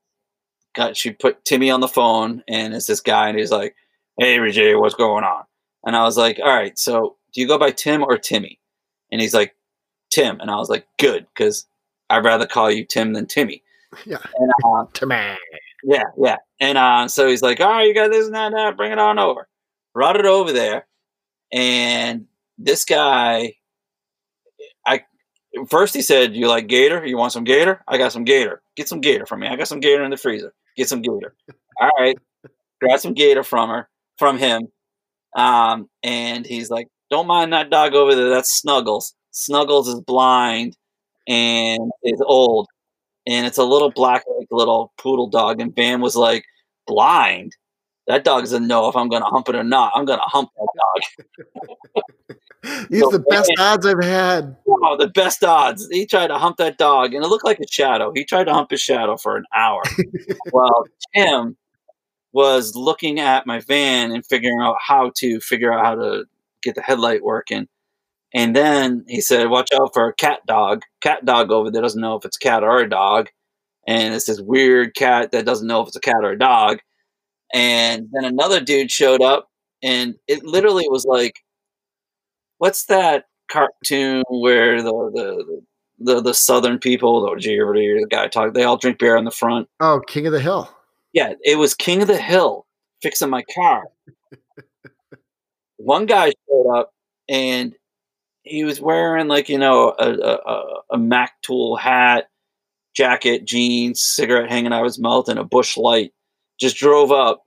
[0.75, 3.75] God, she put Timmy on the phone, and it's this guy, and he's like,
[4.19, 5.43] "Hey, Rejay, what's going on?"
[5.85, 8.59] And I was like, "All right, so do you go by Tim or Timmy?"
[9.11, 9.55] And he's like,
[10.11, 11.65] "Tim," and I was like, "Good, because
[12.09, 13.63] I'd rather call you Tim than Timmy."
[14.07, 14.17] Yeah.
[14.39, 15.15] And, uh, Timmy.
[15.83, 16.37] yeah, yeah.
[16.59, 18.75] And uh, so he's like, "All right, you got this and that, and that.
[18.75, 19.47] Bring it on over."
[19.93, 20.87] Brought it over there,
[21.51, 22.25] and
[22.57, 23.53] this guy,
[24.87, 25.03] I
[25.69, 27.05] first he said, "You like gator?
[27.05, 27.83] You want some gator?
[27.87, 28.63] I got some gator.
[28.75, 29.47] Get some gator from me.
[29.47, 30.55] I got some gator in the freezer.
[30.75, 31.35] Get some gator."
[31.79, 32.17] All right,
[32.81, 33.87] grab some gator from her,
[34.17, 34.69] from him,
[35.35, 38.29] um, and he's like, "Don't mind that dog over there.
[38.29, 39.13] That's Snuggles.
[39.29, 40.75] Snuggles is blind
[41.27, 42.67] and is old,
[43.27, 46.45] and it's a little black, like little poodle dog." And Van was like,
[46.87, 47.53] "Blind."
[48.07, 49.93] That dog doesn't know if I'm going to hump it or not.
[49.95, 52.37] I'm going to hump that dog.
[52.89, 54.55] He's So the best odds I've had.
[54.67, 55.87] Oh, the best odds.
[55.91, 58.11] He tried to hump that dog, and it looked like a shadow.
[58.13, 59.81] He tried to hump his shadow for an hour.
[60.53, 61.57] well, Tim
[62.33, 66.25] was looking at my van and figuring out how to figure out how to
[66.61, 67.67] get the headlight working.
[68.33, 70.83] And then he said, "Watch out for a cat dog.
[71.01, 73.29] Cat dog over there doesn't know if it's a cat or a dog,
[73.87, 76.79] and it's this weird cat that doesn't know if it's a cat or a dog."
[77.53, 79.49] And then another dude showed up,
[79.83, 81.35] and it literally was like,
[82.57, 85.61] "What's that cartoon where the the
[85.99, 89.31] the, the southern people, the Jeopardy, the guy talk, they all drink beer on the
[89.31, 90.69] front?" Oh, King of the Hill.
[91.13, 92.65] Yeah, it was King of the Hill
[93.03, 93.83] fixing my car.
[95.77, 96.93] One guy showed up
[97.29, 97.75] and
[98.43, 102.29] he was wearing like you know a, a, a- Mac tool hat,
[102.95, 106.13] jacket, jeans, cigarette hanging out of his mouth, and a Busch Light.
[106.59, 107.43] Just drove up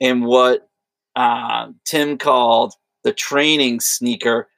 [0.00, 0.68] in what
[1.16, 2.74] uh, Tim called
[3.04, 4.48] the training sneaker,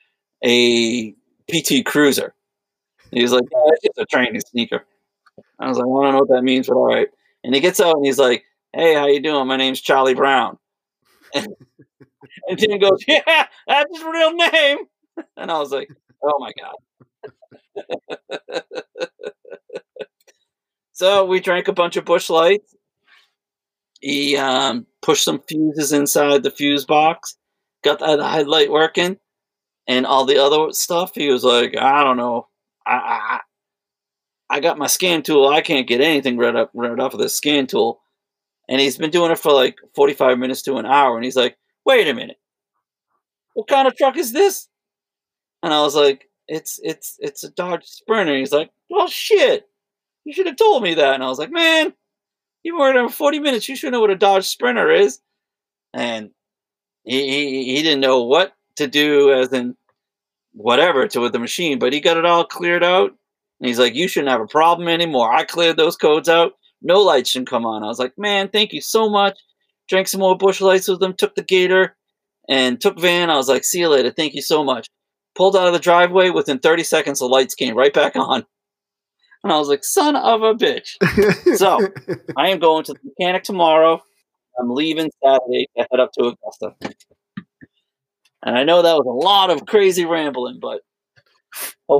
[0.44, 1.14] a
[1.48, 2.34] PT Cruiser.
[3.12, 4.84] He was like, "Yeah, it's a training sneaker."
[5.60, 7.08] I was like, "I don't know what that means, but all right."
[7.44, 9.46] And he gets out and he's like, "Hey, how you doing?
[9.48, 10.58] My name's Charlie Brown."
[12.48, 14.78] And, Tim goes, "Yeah, that's his real name."
[15.36, 15.88] And I was like,
[16.22, 16.74] "Oh my god!"
[20.92, 22.74] so we drank a bunch of Busch Lights.
[24.00, 27.36] He um, pushed some fuses inside the fuse box,
[27.82, 29.18] got the headlight working,
[29.88, 31.14] and all the other stuff.
[31.14, 32.48] He was like, "I don't know,
[32.86, 33.40] I." I
[34.50, 35.48] I got my scan tool.
[35.48, 38.00] I can't get anything right up right off of this scan tool.
[38.68, 41.16] And he's been doing it for like 45 minutes to an hour.
[41.16, 42.38] And he's like, wait a minute.
[43.54, 44.68] What kind of truck is this?
[45.64, 48.36] And I was like, it's it's it's a Dodge Sprinter.
[48.36, 49.64] He's like, well shit.
[50.24, 51.14] You should have told me that.
[51.14, 51.94] And I was like, man,
[52.62, 53.66] you were for 40 minutes.
[53.66, 55.20] You should know what a Dodge Sprinter is.
[55.94, 56.32] And
[57.04, 59.74] he, he, he didn't know what to do as in
[60.52, 63.12] whatever to with the machine, but he got it all cleared out.
[63.58, 65.32] And he's like, You shouldn't have a problem anymore.
[65.32, 66.52] I cleared those codes out.
[66.82, 67.82] No lights should come on.
[67.82, 69.38] I was like, Man, thank you so much.
[69.88, 71.96] Drank some more Busch Lights with them, took the gator,
[72.50, 73.30] and took Van.
[73.30, 74.10] I was like, See you later.
[74.10, 74.88] Thank you so much.
[75.34, 76.30] Pulled out of the driveway.
[76.30, 78.44] Within 30 seconds, the lights came right back on.
[79.42, 80.96] And I was like, Son of a bitch.
[81.58, 81.80] So-
[82.36, 84.02] I am going to the mechanic tomorrow.
[84.58, 86.74] I'm leaving Saturday to head up to Augusta.
[88.42, 90.82] And I know that was a lot of crazy rambling, but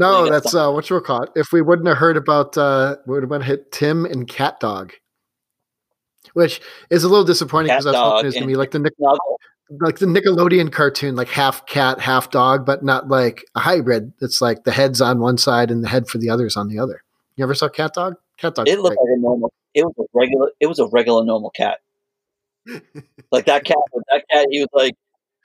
[0.01, 1.31] no, that's uh, what you were caught.
[1.37, 4.93] If we wouldn't have heard about, uh, we would have been hit Tim and CatDog,
[6.35, 6.61] which
[6.91, 8.93] is a little disappointing because I was hoping it was gonna be like the Nic-
[9.01, 9.19] something.
[9.71, 14.13] Like the Nickelodeon cartoon, like half cat, half dog, but not like a hybrid.
[14.21, 16.79] It's like the head's on one side and the head for the others on the
[16.79, 17.03] other.
[17.37, 18.17] You ever saw CatDog?
[18.37, 18.69] Cat Dog.
[18.69, 19.53] It looked like a normal.
[19.75, 20.51] It was a regular.
[20.61, 21.79] It was a regular normal cat.
[23.33, 23.77] like that cat.
[24.11, 24.47] That cat.
[24.51, 24.95] He was like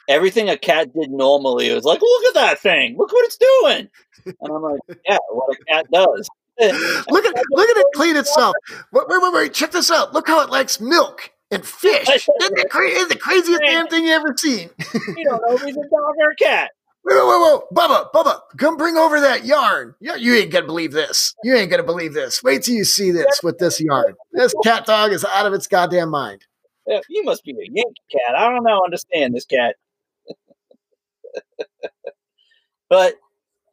[0.07, 1.69] everything a cat did normally.
[1.69, 2.97] It was like, look at that thing.
[2.97, 3.89] Look what it's doing.
[4.25, 6.29] And I'm like, yeah, what a cat does.
[6.59, 8.53] look at look at it clean itself.
[8.91, 9.53] Wait, wait, wait, wait!
[9.53, 10.13] Check this out.
[10.13, 12.07] Look how it likes milk and fish.
[12.41, 14.69] Isn't it cra- the craziest damn thing you ever seen?
[14.93, 16.71] you don't know if he's a dog or a cat.
[17.03, 19.95] Whoa, whoa, whoa, Bubba, Bubba, come bring over that yarn.
[20.01, 21.33] You, you ain't gonna believe this.
[21.43, 22.43] You ain't gonna believe this.
[22.43, 24.15] Wait till you see this with this yarn.
[24.33, 26.45] This cat dog is out of its goddamn mind.
[26.85, 28.35] Yeah, you must be a Yankee cat.
[28.35, 29.77] I don't know, understand this cat.
[32.89, 33.15] but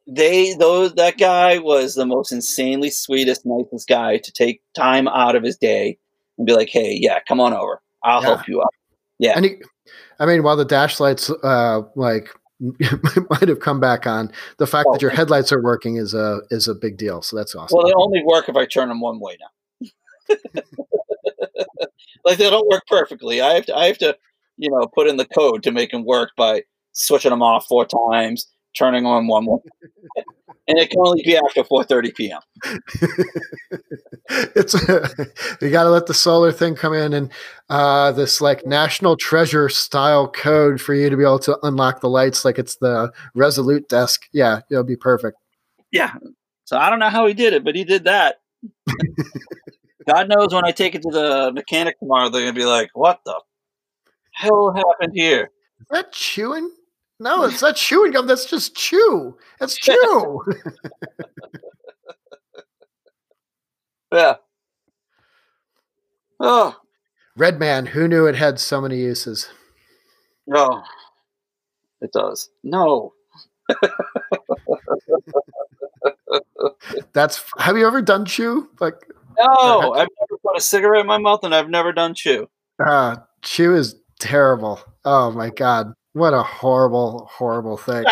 [0.07, 5.35] they those that guy was the most insanely sweetest, nicest guy to take time out
[5.35, 5.97] of his day
[6.37, 7.81] and be like, "Hey, yeah, come on over.
[8.03, 8.27] I'll Yeah.
[8.35, 8.73] help you out."
[9.19, 9.55] Yeah, And he,
[10.19, 12.29] I mean, while the dash lights, uh, like
[13.29, 16.67] might have come back on, the fact that your headlights are working is a is
[16.67, 17.21] a big deal.
[17.21, 17.77] So that's awesome.
[17.77, 19.47] well, they only work if I turn them one way now.
[22.25, 23.41] like they don't work perfectly.
[23.41, 24.17] I have to, I have to,
[24.57, 26.63] you know, put in the code to make them work by
[26.93, 28.47] switching them off four times,
[28.77, 29.59] turning on one way,
[30.67, 32.39] and it can only be after four thirty p.m.
[34.29, 34.73] it's
[35.61, 37.31] you got to let the solar thing come in and
[37.69, 42.09] uh, this like national treasure style code for you to be able to unlock the
[42.09, 45.37] lights like it's the resolute desk yeah it'll be perfect
[45.91, 46.13] Yeah.
[46.65, 48.41] So I don't know how he did it, but he did that.
[50.05, 53.21] God knows when I take it to the mechanic tomorrow, they're gonna be like, "What
[53.25, 53.39] the
[54.33, 55.49] hell happened here?"
[55.79, 56.69] is that chewing
[57.19, 60.41] no it's not chewing gum that's just chew that's chew
[64.11, 64.35] Yeah.
[66.39, 66.75] Oh,
[67.35, 69.49] red man who knew it had so many uses
[70.49, 70.81] no.
[71.99, 72.49] It does.
[72.63, 73.13] No.
[77.13, 78.95] that's have you ever done chew like
[79.37, 79.93] No.
[79.93, 82.47] I've never put a cigarette in my mouth and I've never done chew.
[82.85, 88.03] uh chew is terrible oh my god what a horrible horrible thing.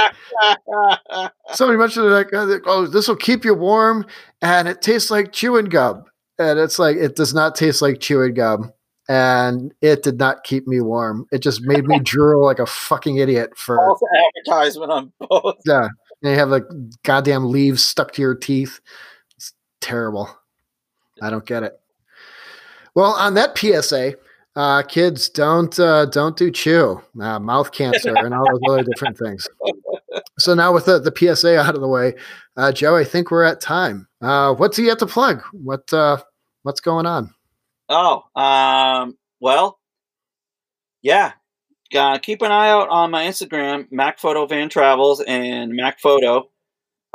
[1.53, 4.06] Somebody mentioned like uh, oh this will keep you warm
[4.41, 6.06] and it tastes like chewing gum
[6.38, 8.72] and it's like it does not taste like chewing gum
[9.10, 11.26] and it did not keep me warm.
[11.32, 14.01] It just made me drool like a fucking idiot for False
[14.47, 15.56] advertisement on both.
[15.66, 15.88] yeah
[16.22, 16.66] and you have like
[17.03, 18.80] goddamn leaves stuck to your teeth.
[19.36, 20.30] It's terrible.
[21.22, 21.80] I don't get it.
[22.93, 24.16] Well on that psa
[24.56, 29.18] uh, kids don't uh, don't do chew uh, mouth cancer and all those other different
[29.18, 29.47] things
[30.39, 32.14] so now with the, the psa out of the way
[32.58, 36.18] uh, joe i think we're at time uh, what's he at to plug what uh,
[36.64, 37.34] what's going on
[37.89, 39.80] Oh, um, well,
[41.01, 41.34] yeah.
[41.93, 46.49] Uh, keep an eye out on my Instagram, Mac Photo Van Travels and Mac Photo.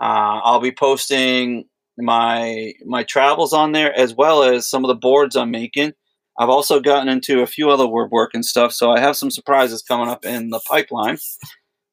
[0.01, 1.67] Uh, I'll be posting
[1.99, 5.93] my my travels on there as well as some of the boards I'm making.
[6.41, 9.83] I've also gotten into a few other woodwork and stuff, so I have some surprises
[9.83, 11.19] coming up in the pipeline.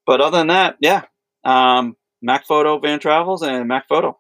[0.06, 1.04] But other than that, yeah,
[1.44, 4.18] um, Mac Photo Van Travels and Mac Photo.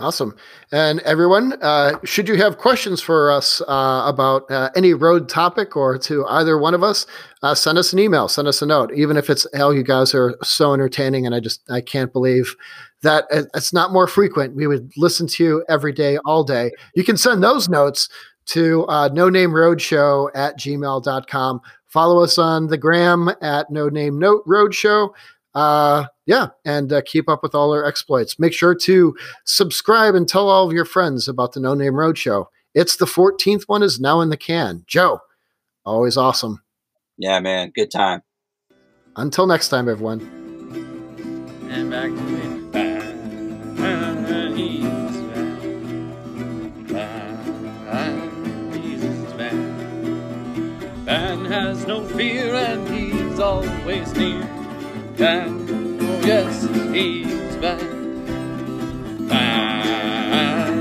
[0.00, 0.34] Awesome.
[0.72, 5.76] And everyone, uh, should you have questions for us uh, about uh, any road topic
[5.76, 7.06] or to either one of us,
[7.44, 10.12] uh, send us an email, send us a note, even if it's, hell, you guys
[10.12, 11.26] are so entertaining.
[11.26, 12.56] And I just, I can't believe
[13.02, 14.56] that it's not more frequent.
[14.56, 16.72] We would listen to you every day, all day.
[16.96, 18.08] You can send those notes
[18.46, 21.60] to uh, no name roadshow at gmail.com.
[21.86, 25.10] Follow us on the gram at no name note roadshow.
[25.54, 28.38] Uh, yeah, and uh, keep up with all our exploits.
[28.38, 32.46] Make sure to subscribe and tell all of your friends about the No Name Roadshow.
[32.74, 34.82] It's the 14th one is now in the can.
[34.86, 35.20] Joe,
[35.84, 36.62] always awesome.
[37.18, 38.22] Yeah, man, good time.
[39.16, 40.20] Until next time, everyone.
[41.70, 42.43] and back to me.
[52.16, 54.42] fear, and he's always near.
[55.18, 56.62] And oh yes,
[56.92, 57.80] he's back.
[59.28, 60.73] Back.